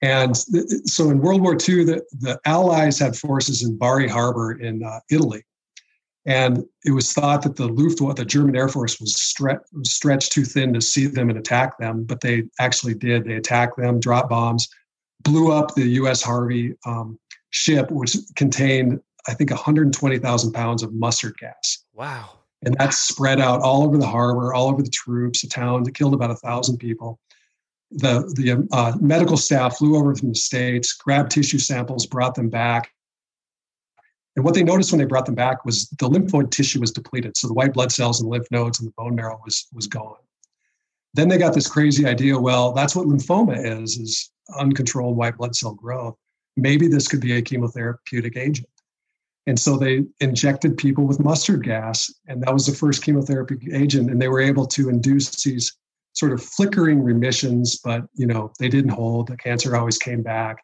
[0.00, 4.52] And th- so in World War II, the, the Allies had forces in Bari Harbor
[4.52, 5.44] in uh, Italy.
[6.26, 10.32] And it was thought that the Luftwaffe, the German Air Force, was, stre- was stretched
[10.32, 13.24] too thin to see them and attack them, but they actually did.
[13.24, 14.68] They attacked them, dropped bombs,
[15.22, 16.22] blew up the U.S.
[16.22, 17.18] Harvey um,
[17.50, 21.84] ship, which contained, I think, 120,000 pounds of mustard gas.
[21.94, 22.30] Wow.
[22.62, 25.84] And that spread out all over the harbor, all over the troops, the town.
[25.86, 27.18] It killed about a thousand people.
[27.90, 32.50] The the uh, medical staff flew over from the states, grabbed tissue samples, brought them
[32.50, 32.90] back.
[34.36, 37.36] And what they noticed when they brought them back was the lymphoid tissue was depleted.
[37.36, 40.16] So the white blood cells and lymph nodes and the bone marrow was was gone.
[41.14, 42.38] Then they got this crazy idea.
[42.38, 46.16] Well, that's what lymphoma is: is uncontrolled white blood cell growth.
[46.56, 48.68] Maybe this could be a chemotherapeutic agent.
[49.46, 54.10] And so they injected people with mustard gas, and that was the first chemotherapy agent.
[54.10, 55.74] And they were able to induce these
[56.18, 59.28] sort of flickering remissions, but you know they didn't hold.
[59.28, 60.56] The cancer always came back.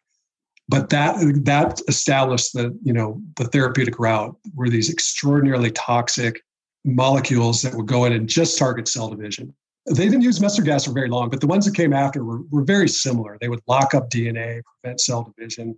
[0.67, 1.15] But that
[1.45, 6.41] that established the you know the therapeutic route were these extraordinarily toxic
[6.83, 9.53] molecules that would go in and just target cell division.
[9.87, 12.41] They didn't use mustard gas for very long, but the ones that came after were,
[12.49, 13.37] were very similar.
[13.39, 15.77] They would lock up DNA, prevent cell division,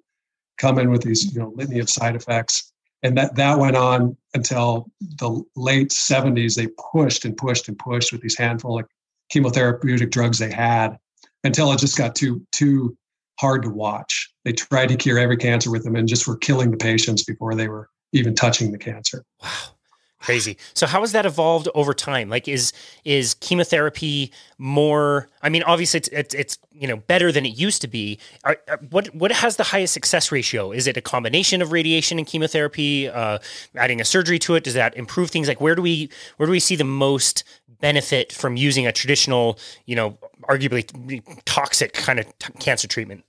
[0.58, 4.18] come in with these you know litany of side effects and that that went on
[4.34, 8.86] until the late 70s they pushed and pushed and pushed with these handful of
[9.34, 10.98] chemotherapeutic drugs they had
[11.44, 12.98] until it just got too too
[13.40, 14.32] hard to watch.
[14.46, 17.56] They tried to cure every cancer with them and just were killing the patients before
[17.56, 19.24] they were even touching the cancer.
[19.42, 19.77] Wow
[20.20, 20.58] crazy.
[20.74, 22.30] So how has that evolved over time?
[22.30, 22.74] Like is
[23.06, 27.82] is chemotherapy more i mean obviously it's it's, it's you know better than it used
[27.82, 28.20] to be.
[28.44, 30.72] Are, are, what what has the highest success ratio?
[30.72, 33.40] Is it a combination of radiation and chemotherapy uh,
[33.76, 34.64] adding a surgery to it?
[34.64, 35.48] Does that improve things?
[35.48, 37.44] Like where do we where do we see the most
[37.80, 43.24] benefit from using a traditional you know arguably toxic kind of t- cancer treatment?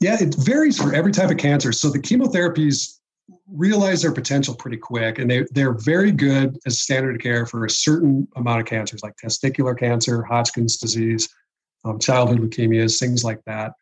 [0.00, 1.72] Yeah it varies for every type of cancer.
[1.72, 2.98] So the chemotherapies
[3.52, 7.64] realize their potential pretty quick and they, they're very good as standard of care for
[7.66, 11.28] a certain amount of cancers like testicular cancer hodgkin's disease
[11.84, 13.72] um, childhood leukemias things like that.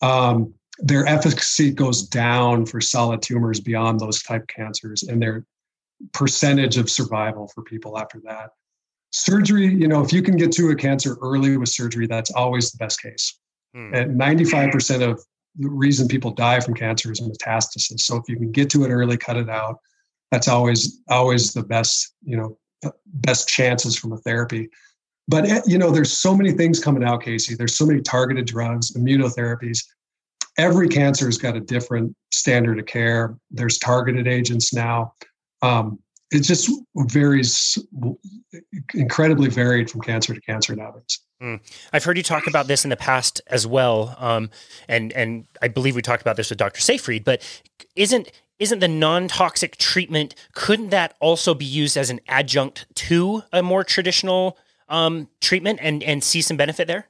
[0.00, 5.44] Um, their efficacy goes down for solid tumors beyond those type cancers and their
[6.12, 8.50] percentage of survival for people after that.
[9.10, 12.70] Surgery you know if you can get to a cancer early with surgery that's always
[12.70, 13.38] the best case.
[13.74, 13.94] Hmm.
[13.94, 15.24] and 95% of
[15.58, 18.00] the reason people die from cancer is metastasis.
[18.00, 19.78] So if you can get to it early, cut it out,
[20.30, 22.58] that's always always the best, you know,
[23.06, 24.68] best chances from a therapy.
[25.28, 27.54] But eh, you know, there's so many things coming out, Casey.
[27.54, 29.78] There's so many targeted drugs, immunotherapies.
[30.58, 33.36] Every cancer has got a different standard of care.
[33.50, 35.14] There's targeted agents now.
[35.62, 35.98] Um,
[36.30, 37.78] it just varies
[38.94, 41.20] incredibly varied from cancer to cancer nowadays.
[41.42, 41.60] Mm.
[41.92, 44.50] I've heard you talk about this in the past as well, um,
[44.88, 46.80] and and I believe we talked about this with Dr.
[46.80, 47.24] Seyfried.
[47.24, 47.42] But
[47.96, 50.36] isn't isn't the non toxic treatment?
[50.54, 54.56] Couldn't that also be used as an adjunct to a more traditional
[54.88, 57.08] um, treatment and and see some benefit there?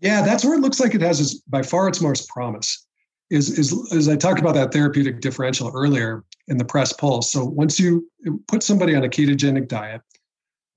[0.00, 2.86] Yeah, that's where it looks like it has is by far its most promise.
[3.30, 7.32] Is is as I talked about that therapeutic differential earlier in the press pulse.
[7.32, 8.08] So once you
[8.46, 10.00] put somebody on a ketogenic diet,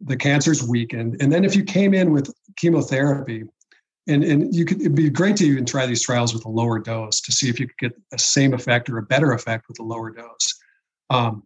[0.01, 1.17] the cancer's weakened.
[1.21, 3.43] And then if you came in with chemotherapy,
[4.07, 6.79] and, and you could it'd be great to even try these trials with a lower
[6.79, 9.79] dose to see if you could get the same effect or a better effect with
[9.79, 10.59] a lower dose.
[11.09, 11.43] Um,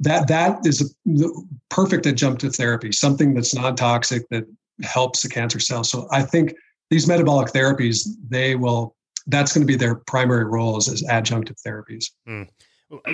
[0.00, 1.28] that that is a
[1.70, 4.44] perfect adjunctive therapy, something that's non-toxic that
[4.82, 5.90] helps the cancer cells.
[5.90, 6.54] So I think
[6.90, 8.96] these metabolic therapies, they will.
[9.28, 12.06] That's going to be their primary roles as adjunctive therapies.
[12.28, 12.48] Mm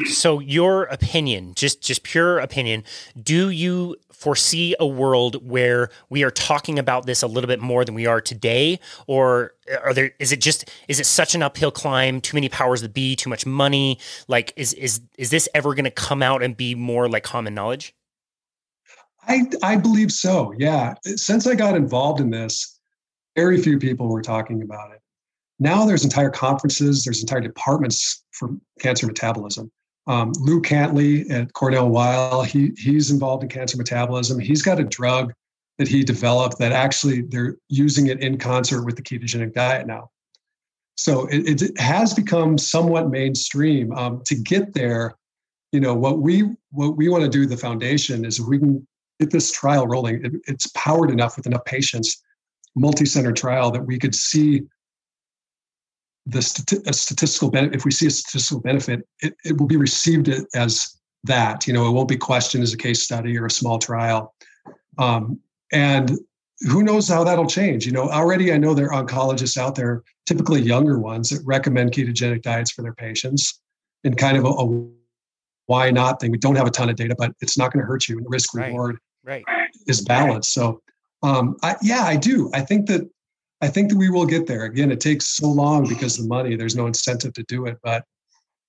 [0.06, 2.82] so your opinion just just pure opinion
[3.22, 7.84] do you foresee a world where we are talking about this a little bit more
[7.84, 8.80] than we are today?
[9.06, 9.54] Or
[9.84, 12.92] are there is it just is it such an uphill climb too many powers that
[12.92, 13.98] be too much money?
[14.26, 17.54] Like is is is this ever going to come out and be more like common
[17.54, 17.94] knowledge?
[19.28, 20.94] I i believe so yeah.
[21.04, 22.80] Since i got involved in this
[23.36, 25.00] very few people were talking about it
[25.58, 28.50] now there's entire conferences, there's entire departments for
[28.80, 29.70] cancer metabolism.
[30.06, 34.38] Um, Lou Cantley at Cornell Weill, he, he's involved in cancer metabolism.
[34.38, 35.34] He's got a drug
[35.76, 40.10] that he developed that actually they're using it in concert with the ketogenic diet now.
[40.96, 43.92] So it, it has become somewhat mainstream.
[43.92, 45.14] Um, to get there,
[45.72, 48.86] you know, what we what we want to do, the foundation, is if we can
[49.20, 52.20] get this trial rolling, it, it's powered enough with enough patients,
[52.74, 54.62] multi-center trial that we could see
[56.28, 59.76] the stati- a statistical benefit, if we see a statistical benefit, it, it will be
[59.76, 61.66] received as that.
[61.66, 64.34] You know, it won't be questioned as a case study or a small trial.
[64.98, 65.40] Um,
[65.72, 66.12] and
[66.60, 67.86] who knows how that'll change?
[67.86, 71.92] You know, already I know there are oncologists out there, typically younger ones, that recommend
[71.92, 73.60] ketogenic diets for their patients
[74.04, 74.88] in kind of a, a
[75.66, 76.30] why not thing.
[76.30, 78.18] We don't have a ton of data, but it's not going to hurt you.
[78.18, 79.44] And risk reward right.
[79.46, 79.68] right.
[79.86, 80.52] is balanced.
[80.52, 80.82] So,
[81.22, 82.50] um, I, yeah, I do.
[82.54, 83.08] I think that
[83.60, 84.64] I think that we will get there.
[84.64, 86.54] Again, it takes so long because of the money.
[86.54, 88.04] There's no incentive to do it, but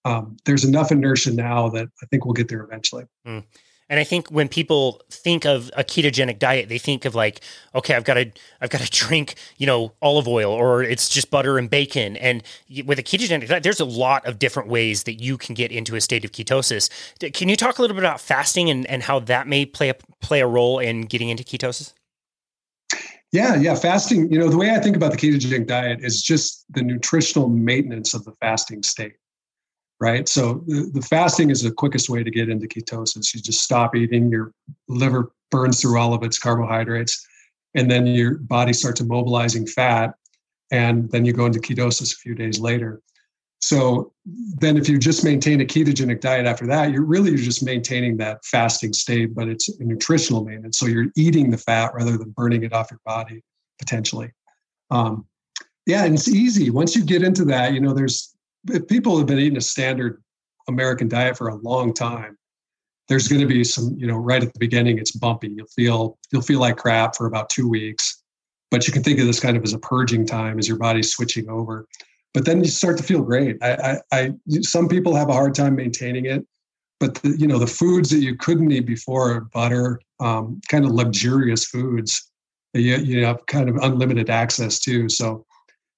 [0.06, 3.06] um, there's enough inertia now that I think we'll get there eventually.
[3.28, 3.44] Mm.
[3.90, 7.42] And I think when people think of a ketogenic diet, they think of like,
[7.74, 8.32] okay, I've got to,
[8.62, 12.16] I've got to drink, you know, olive oil, or it's just butter and bacon.
[12.18, 12.44] And
[12.86, 15.96] with a ketogenic diet, there's a lot of different ways that you can get into
[15.96, 16.90] a state of ketosis.
[17.34, 19.96] Can you talk a little bit about fasting and, and how that may play a
[20.22, 21.94] play a role in getting into ketosis?
[23.32, 23.76] Yeah, yeah.
[23.76, 27.48] Fasting, you know, the way I think about the ketogenic diet is just the nutritional
[27.48, 29.14] maintenance of the fasting state
[30.00, 30.30] right?
[30.30, 33.34] So the, the, fasting is the quickest way to get into ketosis.
[33.34, 34.54] You just stop eating, your
[34.88, 37.26] liver burns through all of its carbohydrates,
[37.76, 40.14] and then your body starts immobilizing fat,
[40.72, 43.02] and then you go into ketosis a few days later.
[43.62, 47.64] So then if you just maintain a ketogenic diet after that, you're really you're just
[47.64, 50.80] maintaining that fasting state, but it's a nutritional maintenance.
[50.80, 53.44] So you're eating the fat rather than burning it off your body
[53.78, 54.32] potentially.
[54.92, 55.26] Um,
[55.86, 56.70] yeah, and it's easy.
[56.70, 58.36] Once you get into that, you know, there's
[58.70, 60.22] if people have been eating a standard
[60.68, 62.38] American diet for a long time,
[63.08, 65.50] there's going to be some, you know, right at the beginning, it's bumpy.
[65.50, 68.24] You'll feel you'll feel like crap for about two weeks,
[68.72, 71.12] but you can think of this kind of as a purging time as your body's
[71.12, 71.88] switching over.
[72.34, 73.58] But then you start to feel great.
[73.62, 73.74] I,
[74.12, 76.46] I, I some people have a hard time maintaining it,
[77.00, 80.92] but the, you know, the foods that you couldn't eat before, butter, um, kind of
[80.92, 82.32] luxurious foods,
[82.74, 85.10] you, you have kind of unlimited access to.
[85.10, 85.46] So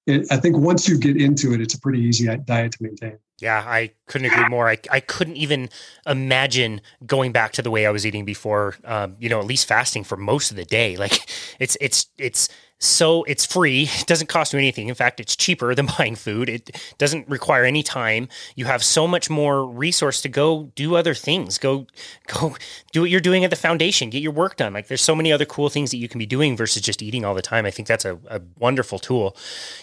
[0.06, 3.18] it, I think once you get into it, it's a pretty easy diet to maintain.
[3.40, 4.68] Yeah, I couldn't agree more.
[4.68, 5.68] I, I couldn't even
[6.06, 8.76] imagine going back to the way I was eating before.
[8.84, 10.96] Um, you know, at least fasting for most of the day.
[10.96, 11.28] Like
[11.58, 12.48] it's it's it's
[12.82, 13.88] so it's free.
[14.02, 14.88] It doesn't cost you anything.
[14.88, 16.48] In fact, it's cheaper than buying food.
[16.48, 18.28] It doesn't require any time.
[18.56, 21.58] You have so much more resource to go do other things.
[21.58, 21.86] Go
[22.26, 22.56] go
[22.90, 24.10] do what you're doing at the foundation.
[24.10, 24.72] Get your work done.
[24.72, 27.24] Like there's so many other cool things that you can be doing versus just eating
[27.24, 27.66] all the time.
[27.66, 29.36] I think that's a, a wonderful tool.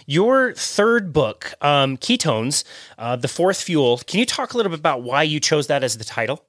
[0.06, 2.66] Your third book, um, Ketones,
[2.98, 4.00] uh, the fourth fuel.
[4.08, 6.49] Can you talk a little bit about why you chose that as the title?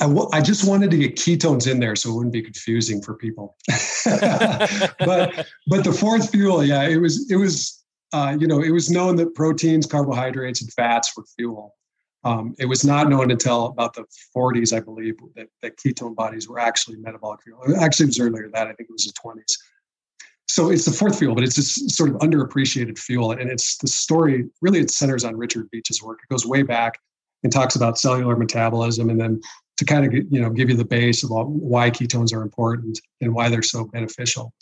[0.00, 3.02] I, w- I just wanted to get ketones in there so it wouldn't be confusing
[3.02, 3.56] for people.
[4.04, 8.90] but but the fourth fuel, yeah, it was it was uh, you know it was
[8.90, 11.74] known that proteins, carbohydrates, and fats were fuel.
[12.24, 16.48] Um, it was not known until about the 40s, I believe, that, that ketone bodies
[16.48, 17.60] were actually metabolic fuel.
[17.78, 18.66] Actually, it was earlier than that.
[18.66, 19.58] I think it was the 20s.
[20.48, 23.32] So it's the fourth fuel, but it's this sort of underappreciated fuel.
[23.32, 26.20] And it's the story, really, it centers on Richard Veech's work.
[26.22, 26.98] It goes way back
[27.42, 29.40] and talks about cellular metabolism and then
[29.76, 33.34] to kind of you know give you the base of why ketones are important and
[33.34, 34.52] why they're so beneficial.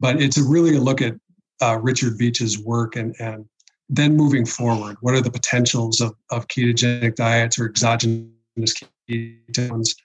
[0.00, 1.14] But it's really a look at
[1.60, 3.46] uh, Richard Veech's work and and
[3.88, 8.74] then moving forward, what are the potentials of, of ketogenic diets or exogenous
[9.08, 9.96] ketones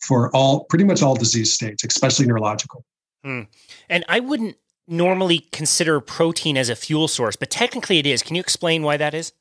[0.00, 2.84] for all pretty much all disease states, especially neurological.
[3.24, 3.42] Hmm.
[3.88, 8.22] And I wouldn't normally consider protein as a fuel source, but technically it is.
[8.22, 9.32] Can you explain why that is?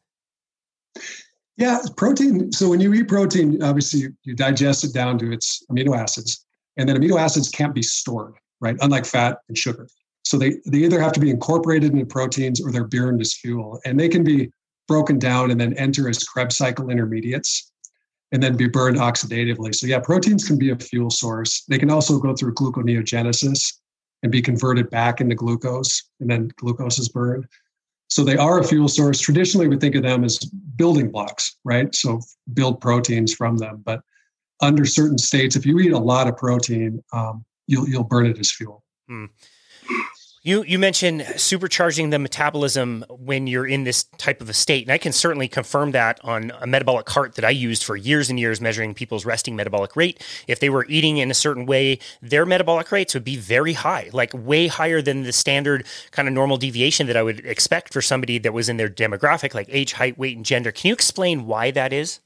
[1.57, 2.51] Yeah, protein.
[2.51, 6.45] So when you eat protein, obviously you, you digest it down to its amino acids,
[6.77, 8.75] and then amino acids can't be stored, right?
[8.81, 9.87] Unlike fat and sugar.
[10.23, 13.79] So they, they either have to be incorporated into proteins or they're burned as fuel.
[13.85, 14.51] And they can be
[14.87, 17.71] broken down and then enter as Krebs cycle intermediates
[18.31, 19.75] and then be burned oxidatively.
[19.75, 21.63] So yeah, proteins can be a fuel source.
[21.69, 23.73] They can also go through gluconeogenesis
[24.23, 27.45] and be converted back into glucose, and then glucose is burned.
[28.13, 29.19] So they are a fuel source.
[29.19, 30.37] Traditionally, we think of them as
[30.75, 31.93] building blocks, right?
[31.95, 32.21] So
[32.53, 33.81] build proteins from them.
[33.83, 34.01] But
[34.61, 38.37] under certain states, if you eat a lot of protein, um, you'll you'll burn it
[38.37, 38.83] as fuel.
[39.07, 39.25] Hmm.
[40.45, 44.91] You you mentioned supercharging the metabolism when you're in this type of a state, and
[44.91, 48.37] I can certainly confirm that on a metabolic cart that I used for years and
[48.37, 50.21] years, measuring people's resting metabolic rate.
[50.45, 54.09] If they were eating in a certain way, their metabolic rates would be very high,
[54.11, 58.01] like way higher than the standard kind of normal deviation that I would expect for
[58.01, 60.73] somebody that was in their demographic, like age, height, weight, and gender.
[60.73, 62.19] Can you explain why that is?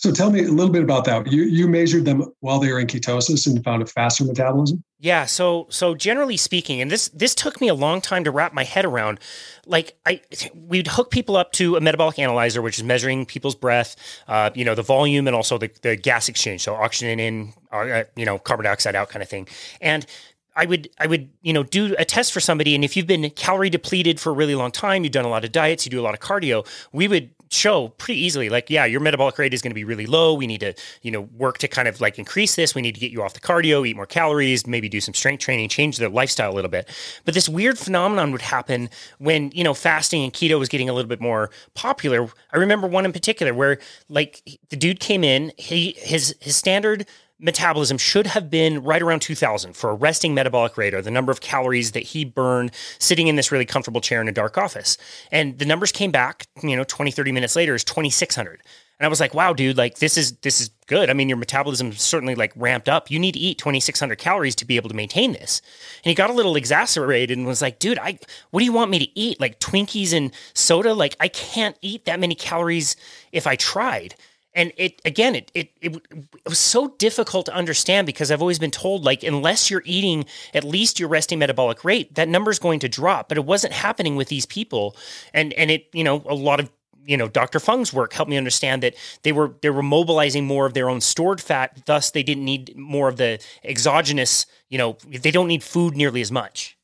[0.00, 1.26] So tell me a little bit about that.
[1.26, 4.84] You you measured them while they were in ketosis and found a faster metabolism?
[5.00, 8.54] Yeah, so so generally speaking, and this this took me a long time to wrap
[8.54, 9.18] my head around.
[9.66, 10.20] Like I,
[10.54, 13.96] we'd hook people up to a metabolic analyzer, which is measuring people's breath,
[14.28, 18.04] uh, you know, the volume and also the, the gas exchange, so oxygen in, uh,
[18.14, 19.48] you know, carbon dioxide out, kind of thing.
[19.80, 20.06] And
[20.54, 23.30] I would I would you know do a test for somebody, and if you've been
[23.30, 26.00] calorie depleted for a really long time, you've done a lot of diets, you do
[26.00, 28.48] a lot of cardio, we would show pretty easily.
[28.48, 30.34] Like yeah your metabolic rate is going to be really low.
[30.34, 32.74] We need to you know work to kind of like increase this.
[32.74, 35.40] We need to get you off the cardio eat more calories maybe do some strength
[35.40, 36.88] training change their lifestyle a little bit.
[37.24, 40.92] But this weird phenomenon would happen when you know fasting and keto was getting a
[40.92, 42.28] little bit more popular.
[42.52, 43.78] I remember one in particular where
[44.08, 47.06] like the dude came in he his his standard
[47.40, 51.30] metabolism should have been right around 2000 for a resting metabolic rate or the number
[51.30, 54.96] of calories that he burned sitting in this really comfortable chair in a dark office.
[55.30, 58.60] And the numbers came back, you know, 20, 30 minutes later is 2600.
[58.98, 61.08] And I was like, wow, dude, like this is this is good.
[61.08, 63.12] I mean, your metabolism certainly like ramped up.
[63.12, 65.62] You need to eat 2600 calories to be able to maintain this.
[66.02, 68.18] And he got a little exasperated and was like, dude, I
[68.50, 69.40] what do you want me to eat?
[69.40, 70.94] Like Twinkies and soda?
[70.94, 72.96] Like I can't eat that many calories
[73.30, 74.16] if I tried
[74.54, 78.58] and it again it, it it it was so difficult to understand because I've always
[78.58, 80.24] been told like unless you're eating
[80.54, 83.28] at least your resting metabolic rate that number is going to drop.
[83.28, 84.96] But it wasn't happening with these people.
[85.32, 86.70] And and it you know a lot of
[87.04, 87.60] you know Dr.
[87.60, 91.00] Fung's work helped me understand that they were they were mobilizing more of their own
[91.00, 91.82] stored fat.
[91.86, 96.20] Thus they didn't need more of the exogenous you know they don't need food nearly
[96.20, 96.76] as much.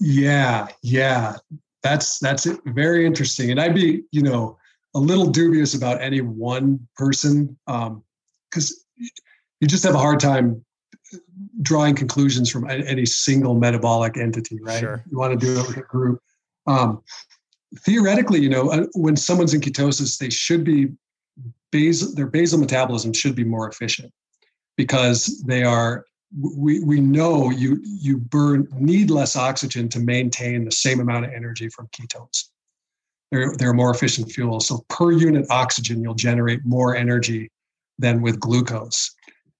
[0.00, 1.36] Yeah yeah.
[1.82, 3.50] That's that's very interesting.
[3.50, 4.58] And I'd be you know
[4.94, 9.08] a little dubious about any one person because um,
[9.60, 10.64] you just have a hard time
[11.62, 14.80] drawing conclusions from any single metabolic entity, right?
[14.80, 15.04] Sure.
[15.10, 16.20] You want to do it with a group.
[16.66, 17.02] Um,
[17.80, 20.88] theoretically, you know, uh, when someone's in ketosis, they should be
[21.70, 24.12] basal, their basal metabolism should be more efficient
[24.76, 26.04] because they are.
[26.38, 31.32] We we know you you burn need less oxygen to maintain the same amount of
[31.32, 32.50] energy from ketones
[33.30, 34.60] they're, they're more efficient fuel.
[34.60, 37.50] So per unit oxygen, you'll generate more energy
[37.98, 39.14] than with glucose.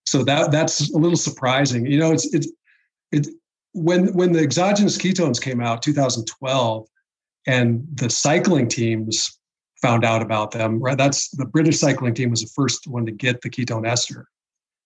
[0.07, 1.85] So that that's a little surprising.
[1.85, 2.49] You know, it's it's
[3.13, 3.29] it
[3.73, 6.87] when when the exogenous ketones came out 2012
[7.47, 9.39] and the cycling teams
[9.81, 13.13] found out about them right that's the british cycling team was the first one to
[13.13, 14.27] get the ketone ester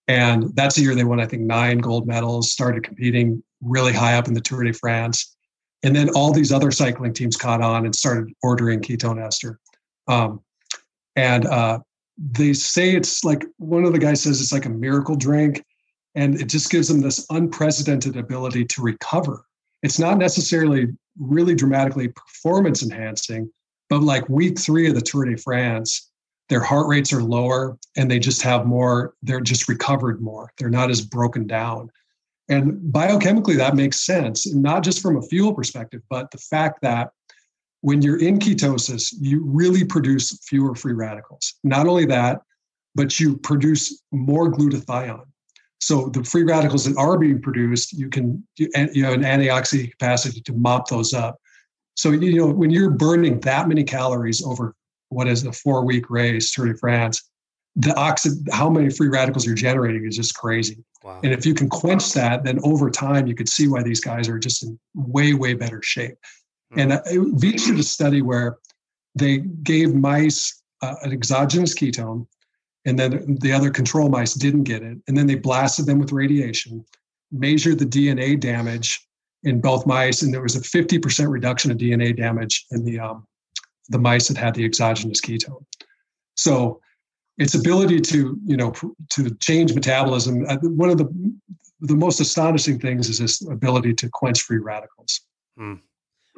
[0.09, 4.17] and that's the year they won i think nine gold medals started competing really high
[4.17, 5.37] up in the tour de france
[5.83, 9.59] and then all these other cycling teams caught on and started ordering ketone ester.
[10.09, 10.41] Um,
[11.17, 11.81] and uh,
[12.17, 15.65] they say it's like one of the guys says it's like a miracle drink,
[16.15, 19.45] and it just gives them this unprecedented ability to recover.
[19.83, 23.51] It's not necessarily really dramatically performance enhancing,
[23.89, 26.11] but like week three of the Tour de France,
[26.49, 30.53] their heart rates are lower and they just have more, they're just recovered more.
[30.59, 31.91] They're not as broken down.
[32.53, 37.11] And biochemically, that makes sense, not just from a fuel perspective, but the fact that
[37.81, 41.55] when you're in ketosis, you really produce fewer free radicals.
[41.65, 42.43] Not only that,
[42.95, 45.25] but you produce more glutathione.
[45.81, 50.41] So the free radicals that are being produced, you can you, have an antioxidant capacity
[50.43, 51.39] to mop those up.
[51.97, 54.77] So you know when you're burning that many calories over
[55.09, 57.23] what is a four week race, Tour de France,
[57.77, 60.85] the oxid, how many free radicals you're generating is just crazy.
[61.05, 61.21] Wow.
[61.23, 64.29] And if you can quench that, then over time you could see why these guys
[64.29, 66.17] are just in way, way better shape.
[66.75, 66.79] Mm-hmm.
[66.79, 66.93] And
[67.41, 68.59] Veech did a study where
[69.15, 72.27] they gave mice uh, an exogenous ketone,
[72.85, 74.99] and then the other control mice didn't get it.
[75.07, 76.85] And then they blasted them with radiation,
[77.31, 79.07] measured the DNA damage
[79.45, 83.27] in both mice, and there was a 50% reduction of DNA damage in the um,
[83.89, 85.65] the mice that had the exogenous ketone.
[86.37, 86.81] So
[87.39, 88.73] its ability to you know
[89.11, 91.09] to change metabolism uh, one of the
[91.81, 95.21] the most astonishing things is this ability to quench free radicals
[95.57, 95.75] hmm.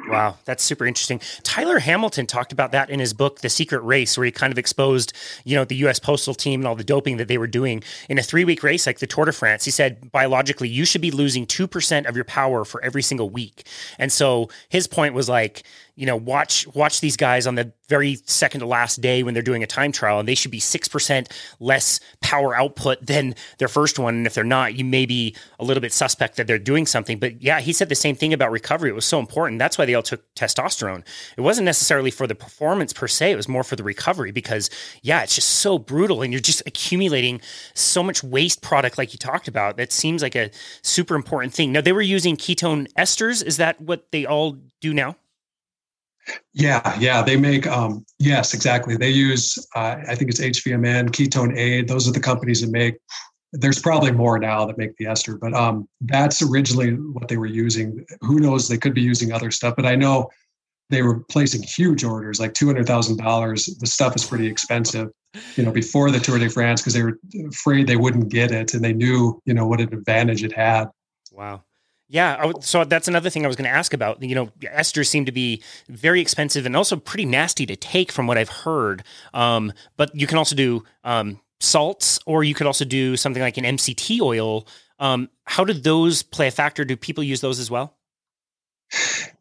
[0.09, 1.21] Wow, that's super interesting.
[1.45, 4.59] Tyler Hamilton talked about that in his book, The Secret Race, where he kind of
[4.59, 5.13] exposed,
[5.45, 5.99] you know, the U.S.
[5.99, 8.99] Postal Team and all the doping that they were doing in a three-week race like
[8.99, 9.65] the Tour de France.
[9.65, 13.31] He said biologically, you should be losing two percent of your power for every single
[13.31, 13.67] week.
[13.99, 15.63] And so his point was like,
[15.97, 19.43] you know, watch watch these guys on the very second to last day when they're
[19.43, 23.69] doing a time trial, and they should be six percent less power output than their
[23.69, 24.15] first one.
[24.17, 27.19] And if they're not, you may be a little bit suspect that they're doing something.
[27.19, 28.91] But yeah, he said the same thing about recovery.
[28.91, 29.61] It was so important.
[29.61, 31.05] That's why they all took testosterone.
[31.37, 33.31] It wasn't necessarily for the performance per se.
[33.31, 34.71] It was more for the recovery because
[35.03, 37.41] yeah, it's just so brutal, and you're just accumulating
[37.75, 39.77] so much waste product, like you talked about.
[39.77, 40.51] That seems like a
[40.83, 41.71] super important thing.
[41.71, 43.45] Now they were using ketone esters.
[43.45, 45.17] Is that what they all do now?
[46.53, 48.97] Yeah, yeah, they make um, yes, exactly.
[48.97, 51.89] They use uh, I think it's HVMN, Ketone Aid.
[51.89, 52.97] Those are the companies that make.
[53.53, 57.47] There's probably more now that make the ester, but um, that's originally what they were
[57.47, 58.05] using.
[58.23, 58.69] Who knows?
[58.69, 60.29] They could be using other stuff, but I know
[60.91, 63.67] they were placing huge orders, like two hundred thousand dollars.
[63.67, 65.11] The stuff is pretty expensive,
[65.57, 67.19] you know, before the Tour de France because they were
[67.49, 70.87] afraid they wouldn't get it, and they knew, you know, what an advantage it had.
[71.33, 71.63] Wow.
[72.15, 74.23] Yeah, so that's another thing I was going to ask about.
[74.23, 78.29] You know, esters seem to be very expensive and also pretty nasty to take, from
[78.29, 79.03] what I've heard.
[79.33, 83.57] Um, but you can also do um, salts, or you could also do something like
[83.57, 84.65] an MCT oil.
[85.01, 86.85] Um, how do those play a factor?
[86.85, 87.97] Do people use those as well?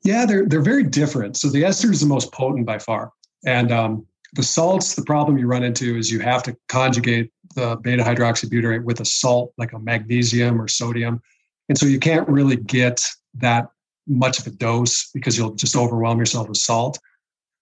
[0.03, 1.37] Yeah, they're they're very different.
[1.37, 3.11] So the ester is the most potent by far,
[3.45, 4.95] and um, the salts.
[4.95, 9.05] The problem you run into is you have to conjugate the beta hydroxybutyrate with a
[9.05, 11.21] salt like a magnesium or sodium
[11.69, 13.05] and so you can't really get
[13.35, 13.69] that
[14.07, 16.99] much of a dose because you'll just overwhelm yourself with salt.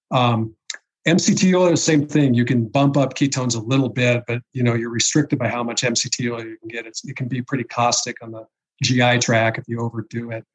[0.10, 0.56] Um,
[1.08, 2.34] MCT oil is the same thing.
[2.34, 5.64] You can bump up ketones a little bit, but you know you're restricted by how
[5.64, 6.86] much MCT oil you can get.
[6.86, 8.45] It's, it can be pretty caustic on the
[8.84, 10.45] GI tract if you overdo it.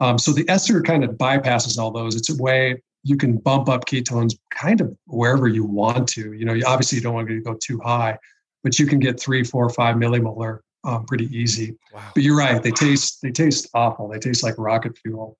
[0.00, 2.16] Um, so the ester kind of bypasses all those.
[2.16, 6.32] It's a way you can bump up ketones kind of wherever you want to.
[6.32, 8.18] You know, you, obviously you don't want to go too high,
[8.62, 11.76] but you can get three, four, five millimolar um, pretty easy.
[11.92, 12.02] Wow.
[12.14, 14.08] But you're right; they taste they taste awful.
[14.08, 15.36] They taste like rocket fuel.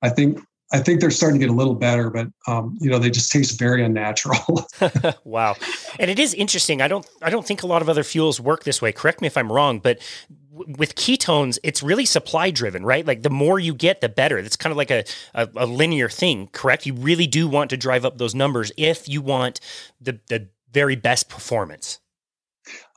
[0.00, 0.40] I think
[0.72, 3.30] I think they're starting to get a little better, but um, you know they just
[3.30, 4.66] taste very unnatural.
[5.24, 5.54] wow,
[6.00, 6.80] and it is interesting.
[6.80, 8.92] I don't I don't think a lot of other fuels work this way.
[8.92, 10.00] Correct me if I'm wrong, but
[10.50, 13.06] w- with ketones, it's really supply driven, right?
[13.06, 14.38] Like the more you get, the better.
[14.38, 15.04] It's kind of like a,
[15.34, 16.86] a, a linear thing, correct?
[16.86, 19.60] You really do want to drive up those numbers if you want
[20.00, 21.98] the the very best performance.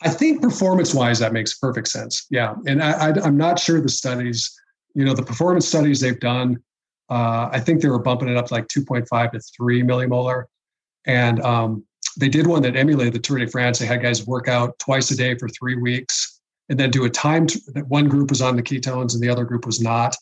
[0.02, 2.26] I think performance wise, that makes perfect sense.
[2.30, 2.56] Yeah.
[2.68, 4.54] And I, am not sure the studies,
[4.94, 6.58] you know, the performance studies they've done,
[7.10, 10.46] uh, I think they were bumping it up to like 2.5 to 3 millimolar.
[11.06, 11.86] And um,
[12.18, 13.80] they did one that emulated the Tour de France.
[13.80, 17.10] They had guys work out twice a day for three weeks and then do a
[17.10, 20.16] time that one group was on the ketones and the other group was not.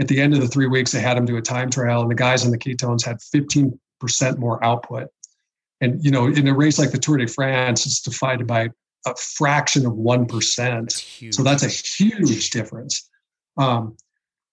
[0.00, 2.10] At the end of the three weeks, they had them do a time trial, and
[2.10, 3.78] the guys on the ketones had 15%
[4.38, 5.08] more output.
[5.80, 8.70] And you know, in a race like the Tour de France, it's defined by
[9.06, 11.32] a fraction of 1%.
[11.32, 13.08] So that's a huge difference.
[13.56, 13.96] Um,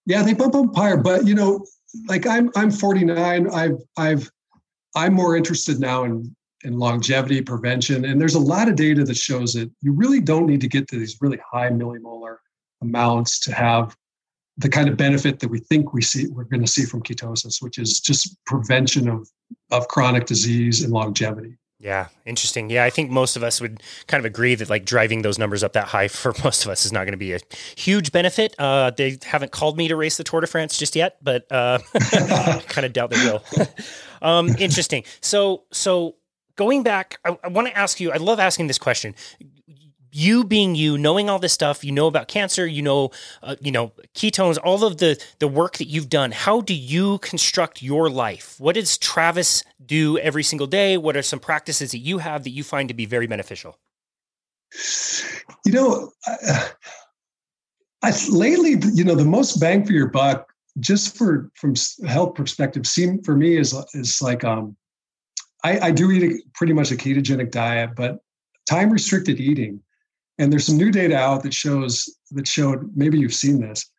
[0.06, 1.64] yeah, they bump up higher, but you know,
[2.08, 3.50] like I'm I'm 49.
[3.50, 4.30] I've I've
[4.96, 6.34] I'm more interested now in
[6.64, 10.46] in longevity prevention, and there's a lot of data that shows that you really don't
[10.46, 12.36] need to get to these really high millimolar
[12.82, 13.96] amounts to have
[14.58, 17.62] the kind of benefit that we think we see we're going to see from ketosis,
[17.62, 19.28] which is just prevention of
[19.70, 21.56] of chronic disease and longevity.
[21.82, 22.70] Yeah, interesting.
[22.70, 25.64] Yeah, I think most of us would kind of agree that like driving those numbers
[25.64, 27.40] up that high for most of us is not going to be a
[27.76, 28.54] huge benefit.
[28.56, 31.78] Uh, they haven't called me to race the Tour de France just yet, but uh,
[32.68, 33.42] kind of doubt they will.
[34.22, 35.02] um, interesting.
[35.20, 36.14] So, so
[36.54, 38.12] going back, I, I want to ask you.
[38.12, 39.16] I love asking this question
[40.12, 43.10] you being you, knowing all this stuff, you know about cancer, you know,
[43.42, 46.30] uh, you know ketones, all of the the work that you've done.
[46.30, 48.56] How do you construct your life?
[48.60, 50.96] What does Travis do every single day?
[50.96, 53.78] What are some practices that you have that you find to be very beneficial?
[55.64, 56.70] You know, I,
[58.02, 61.74] I, lately, you know, the most bang for your buck, just for from
[62.06, 64.76] health perspective, seem for me is is like um,
[65.64, 68.18] I, I do eat a, pretty much a ketogenic diet, but
[68.68, 69.80] time restricted eating
[70.38, 73.90] and there's some new data out that shows that showed maybe you've seen this.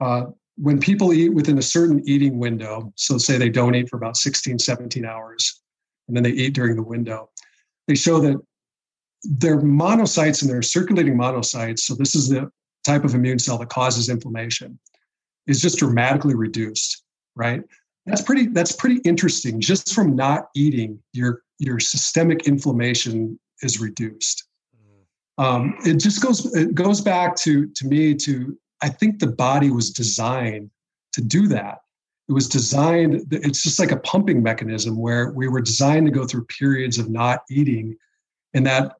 [0.00, 0.26] Uh,
[0.56, 4.16] when people eat within a certain eating window, so say they don't eat for about
[4.16, 5.60] 16, 17 hours,
[6.06, 7.30] and then they eat during the window,
[7.88, 8.36] they show that
[9.24, 12.50] their monocytes and their circulating monocytes, so this is the
[12.84, 14.78] type of immune cell that causes inflammation,
[15.46, 17.04] is just dramatically reduced,
[17.34, 17.62] right?
[18.06, 19.60] That's pretty that's pretty interesting.
[19.60, 24.44] Just from not eating, your your systemic inflammation is reduced
[25.38, 29.70] um, it just goes it goes back to to me to I think the body
[29.70, 30.70] was designed
[31.12, 31.78] to do that.
[32.28, 33.26] It was designed.
[33.30, 37.10] It's just like a pumping mechanism where we were designed to go through periods of
[37.10, 37.96] not eating,
[38.54, 38.96] and that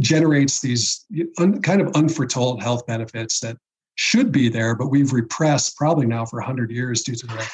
[0.00, 1.04] generates these
[1.38, 3.56] un, kind of unforetold health benefits that
[3.96, 7.50] should be there, but we've repressed probably now for 100 years due to the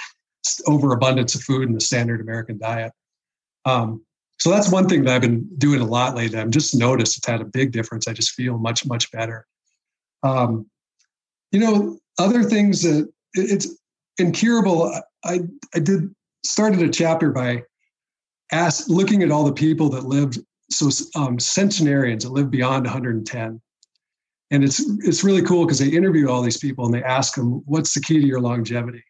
[0.67, 2.93] overabundance of food in the standard American diet.
[3.65, 4.03] Um,
[4.41, 6.39] so that's one thing that I've been doing a lot lately.
[6.39, 8.09] I've just noticed it's had a big difference.
[8.09, 9.47] I just feel much, much better.
[10.23, 10.67] Um,
[11.53, 13.69] you know, other things that it's
[14.19, 14.99] incurable.
[15.25, 15.41] I,
[15.75, 17.65] I did started a chapter by
[18.51, 20.39] ask, looking at all the people that lived,
[20.71, 23.61] so um, centenarians that live beyond 110.
[24.53, 27.63] And it's it's really cool because they interview all these people and they ask them,
[27.67, 29.05] what's the key to your longevity?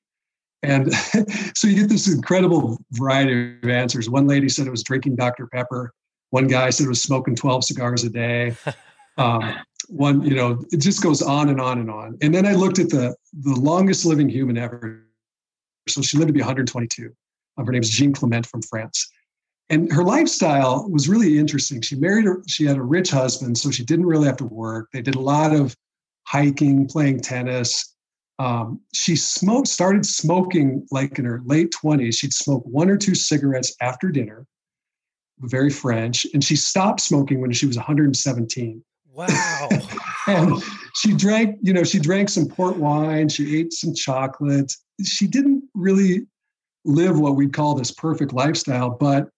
[0.63, 0.93] And
[1.55, 4.11] so you get this incredible variety of answers.
[4.11, 5.47] One lady said it was drinking Dr.
[5.47, 5.93] Pepper.
[6.31, 8.57] One guy said it was smoking 12 cigars a day.
[9.19, 9.55] Um,
[9.89, 12.17] one, you know, it just goes on and on and on.
[12.23, 15.05] And then I looked at the the longest living human ever.
[15.89, 17.13] So she lived to be 122.
[17.59, 19.11] Um, her is Jeanne Calment from France.
[19.69, 21.81] And her lifestyle was really interesting.
[21.81, 24.89] She married her, she had a rich husband, so she didn't really have to work.
[24.93, 25.77] They did a lot of
[26.27, 27.95] hiking, playing tennis,
[28.41, 32.19] um, she smoked, started smoking like in her late 20s.
[32.19, 34.47] She'd smoke one or two cigarettes after dinner,
[35.41, 36.27] very French.
[36.33, 38.83] And she stopped smoking when she was 117.
[39.13, 39.69] Wow.
[40.27, 40.55] and
[40.95, 44.73] she drank, you know, she drank some port wine, she ate some chocolate.
[45.05, 46.27] She didn't really
[46.87, 49.29] live what we'd call this perfect lifestyle, but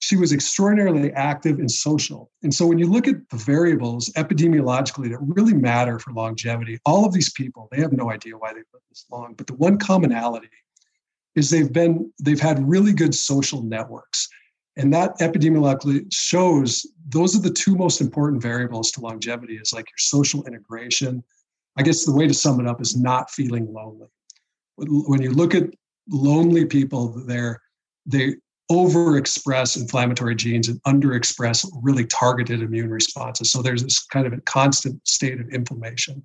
[0.00, 2.30] she was extraordinarily active and social.
[2.42, 7.06] And so when you look at the variables epidemiologically that really matter for longevity, all
[7.06, 9.34] of these people, they have no idea why they've lived this long.
[9.34, 10.48] But the one commonality
[11.34, 14.28] is they've been, they've had really good social networks.
[14.76, 19.86] And that epidemiologically shows those are the two most important variables to longevity is like
[19.86, 21.22] your social integration.
[21.76, 24.08] I guess the way to sum it up is not feeling lonely.
[24.76, 25.70] When you look at
[26.10, 27.60] lonely people, they're
[28.06, 28.34] they
[28.74, 33.52] overexpress inflammatory genes and underexpress really targeted immune responses.
[33.52, 36.24] So there's this kind of a constant state of inflammation.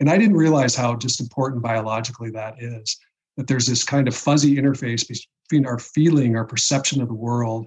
[0.00, 2.98] And I didn't realize how just important biologically that is,
[3.36, 7.66] that there's this kind of fuzzy interface between our feeling, our perception of the world,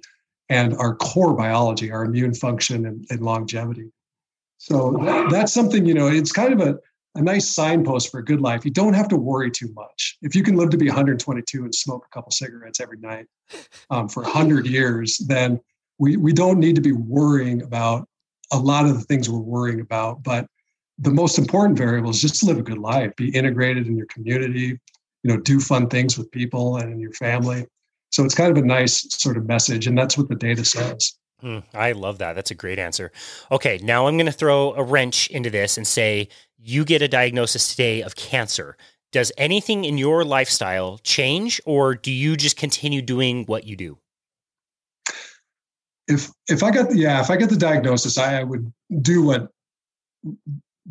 [0.50, 3.92] and our core biology, our immune function and, and longevity.
[4.58, 6.80] So that, that's something, you know, it's kind of a,
[7.16, 8.64] a nice signpost for a good life.
[8.64, 10.18] You don't have to worry too much.
[10.22, 13.26] If you can live to be 122 and smoke a couple cigarettes every night
[13.90, 15.60] um, for 100 years, then
[15.98, 18.08] we, we don't need to be worrying about
[18.52, 20.24] a lot of the things we're worrying about.
[20.24, 20.48] But
[21.00, 24.08] the most important variable is just to live a good life, be integrated in your
[24.08, 24.80] community,
[25.24, 27.66] you know, do fun things with people and in your family.
[28.12, 31.14] So it's kind of a nice sort of message, and that's what the data says.
[31.44, 32.34] Mm, I love that.
[32.34, 33.12] That's a great answer.
[33.52, 36.28] Okay, now I'm going to throw a wrench into this and say
[36.62, 38.78] you get a diagnosis today of cancer.
[39.12, 43.98] Does anything in your lifestyle change, or do you just continue doing what you do?
[46.08, 49.24] If if I got the, yeah, if I get the diagnosis, I, I would do
[49.24, 49.50] what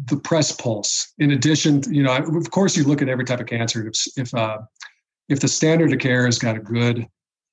[0.06, 1.12] the press pulse.
[1.18, 3.86] In addition, you know, of course, you look at every type of cancer.
[3.86, 4.58] If if uh,
[5.28, 7.06] if the standard of care has got a good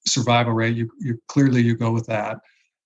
[0.07, 2.37] survival rate, you, you clearly you go with that.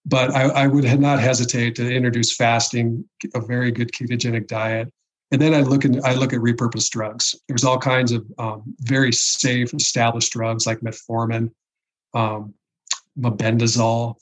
[0.05, 3.05] But I, I would not hesitate to introduce fasting,
[3.35, 4.91] a very good ketogenic diet,
[5.31, 7.35] and then I look at I look at repurposed drugs.
[7.47, 11.51] There's all kinds of um, very safe, established drugs like metformin,
[12.13, 12.53] um,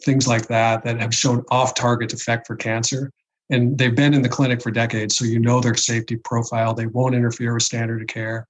[0.03, 3.12] things like that that have shown off-target effect for cancer,
[3.49, 5.16] and they've been in the clinic for decades.
[5.16, 6.74] So you know their safety profile.
[6.74, 8.47] They won't interfere with standard of care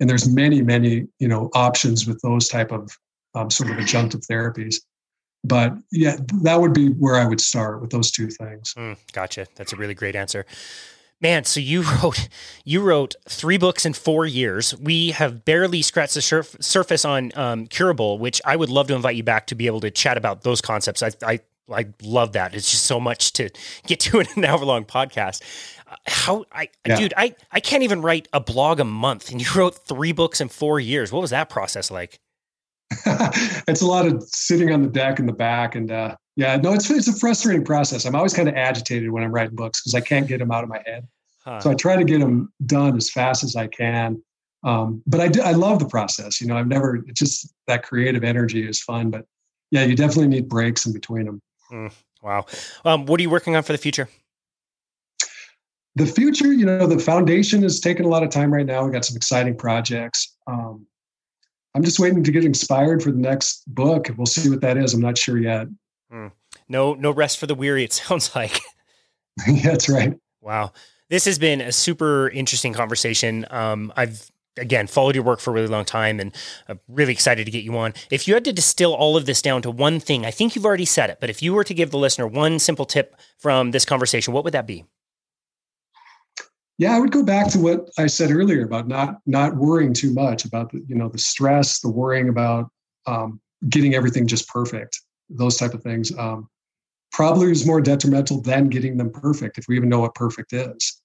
[0.00, 2.90] and there's many many you know options with those type of
[3.34, 4.76] um, sort of adjunctive therapies
[5.44, 9.46] but yeah that would be where i would start with those two things mm, gotcha
[9.54, 10.44] that's a really great answer
[11.20, 12.28] man so you wrote
[12.64, 17.32] you wrote three books in four years we have barely scratched the surf, surface on
[17.34, 20.16] um, curable which i would love to invite you back to be able to chat
[20.16, 21.40] about those concepts i, I
[21.70, 22.54] I love that.
[22.54, 23.50] It's just so much to
[23.86, 25.42] get to in an hour long podcast
[26.06, 26.96] how I yeah.
[26.96, 30.40] dude, I I can't even write a blog a month, and you wrote three books
[30.40, 31.12] in four years.
[31.12, 32.18] What was that process like?
[33.04, 36.72] it's a lot of sitting on the deck in the back, and uh, yeah, no,
[36.72, 38.04] it's it's a frustrating process.
[38.04, 40.62] I'm always kind of agitated when I'm writing books because I can't get them out
[40.62, 41.08] of my head.
[41.44, 41.58] Huh.
[41.58, 44.22] So I try to get them done as fast as I can.
[44.62, 46.40] Um, but I do, I love the process.
[46.40, 49.10] You know, I've never it's just that creative energy is fun.
[49.10, 49.24] But
[49.72, 51.42] yeah, you definitely need breaks in between them.
[51.72, 52.46] Mm, wow.
[52.84, 54.08] Um, what are you working on for the future?
[55.96, 58.84] the future, you know, the foundation is taking a lot of time right now.
[58.84, 60.36] We got some exciting projects.
[60.46, 60.86] Um,
[61.74, 64.08] I'm just waiting to get inspired for the next book.
[64.16, 64.94] We'll see what that is.
[64.94, 65.66] I'm not sure yet.
[66.12, 66.32] Mm.
[66.68, 67.84] No, no rest for the weary.
[67.84, 68.60] It sounds like.
[69.46, 70.18] yeah, that's right.
[70.40, 70.72] Wow,
[71.10, 73.46] this has been a super interesting conversation.
[73.50, 76.34] Um, I've again followed your work for a really long time, and
[76.68, 77.94] I'm really excited to get you on.
[78.10, 80.66] If you had to distill all of this down to one thing, I think you've
[80.66, 83.70] already said it, but if you were to give the listener one simple tip from
[83.72, 84.84] this conversation, what would that be?
[86.78, 90.12] Yeah, I would go back to what I said earlier about not not worrying too
[90.14, 92.70] much about the you know the stress, the worrying about
[93.06, 96.16] um, getting everything just perfect, those type of things.
[96.16, 96.48] Um,
[97.12, 101.00] probably is more detrimental than getting them perfect if we even know what perfect is.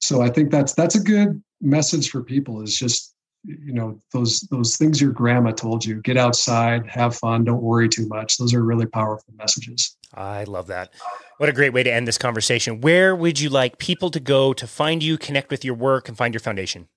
[0.00, 2.62] So I think that's that's a good message for people.
[2.62, 3.14] Is just
[3.44, 7.88] you know those those things your grandma told you: get outside, have fun, don't worry
[7.88, 8.36] too much.
[8.38, 9.96] Those are really powerful messages.
[10.14, 10.92] I love that.
[11.38, 12.80] What a great way to end this conversation.
[12.80, 16.16] Where would you like people to go to find you, connect with your work, and
[16.16, 16.88] find your foundation?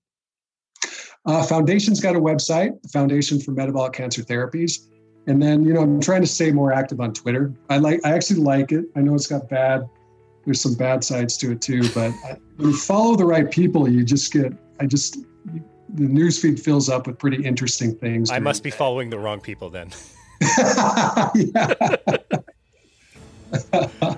[1.25, 4.87] Uh, Foundation's got a website, the Foundation for Metabolic Cancer Therapies.
[5.27, 7.53] And then, you know, I'm trying to stay more active on Twitter.
[7.69, 8.85] I like, I actually like it.
[8.95, 9.87] I know it's got bad,
[10.45, 13.89] there's some bad sides to it too, but I, when you follow the right people,
[13.89, 15.17] you just get, I just,
[15.89, 18.29] the newsfeed fills up with pretty interesting things.
[18.29, 19.91] I must be following the wrong people then.
[21.35, 21.73] yeah.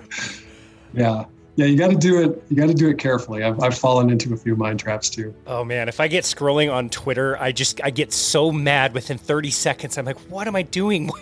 [0.93, 1.25] yeah,
[1.65, 2.43] you got to do it.
[2.49, 3.43] You got to do it carefully.
[3.43, 5.33] I've, I've fallen into a few mind traps too.
[5.47, 9.17] Oh man, if I get scrolling on Twitter, I just I get so mad within
[9.17, 9.97] 30 seconds.
[9.97, 11.09] I'm like, what am I doing?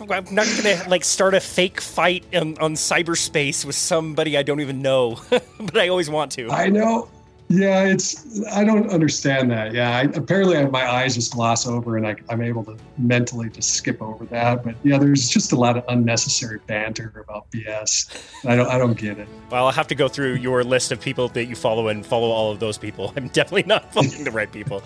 [0.00, 4.42] Like, I'm not gonna like start a fake fight on, on cyberspace with somebody I
[4.42, 6.50] don't even know, but I always want to.
[6.50, 7.08] I know.
[7.52, 9.74] Yeah, it's I don't understand that.
[9.74, 13.50] Yeah, I, apparently I, my eyes just gloss over, and I, am able to mentally
[13.50, 14.62] just skip over that.
[14.62, 18.08] But yeah, there's just a lot of unnecessary banter about BS.
[18.48, 19.26] I don't I don't get it.
[19.50, 22.30] Well, I'll have to go through your list of people that you follow and follow
[22.30, 23.12] all of those people.
[23.16, 24.80] I'm definitely not following the right people.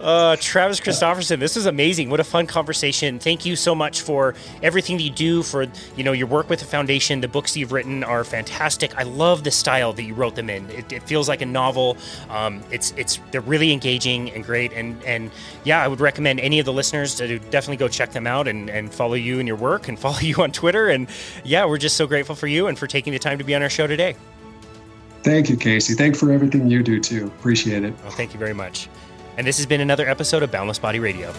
[0.00, 2.08] Uh, Travis Christofferson, this is amazing.
[2.08, 3.18] What a fun conversation.
[3.18, 6.60] Thank you so much for everything that you do, for you know your work with
[6.60, 7.20] the foundation.
[7.20, 8.96] The books you've written are fantastic.
[8.96, 10.70] I love the style that you wrote them in.
[10.70, 11.98] It, it feels like a novel.
[12.30, 14.72] Um, it's it's they're really engaging and great.
[14.72, 15.30] And and
[15.64, 18.70] yeah, I would recommend any of the listeners to definitely go check them out and,
[18.70, 20.88] and follow you and your work and follow you on Twitter.
[20.88, 21.08] And
[21.44, 23.62] yeah, we're just so grateful for you and for taking the time to be on
[23.62, 24.16] our show today.
[25.22, 25.92] Thank you, Casey.
[25.92, 27.26] Thank for everything you do too.
[27.26, 27.94] Appreciate it.
[28.02, 28.88] Well, thank you very much.
[29.36, 31.32] And this has been another episode of Boundless Body Radio.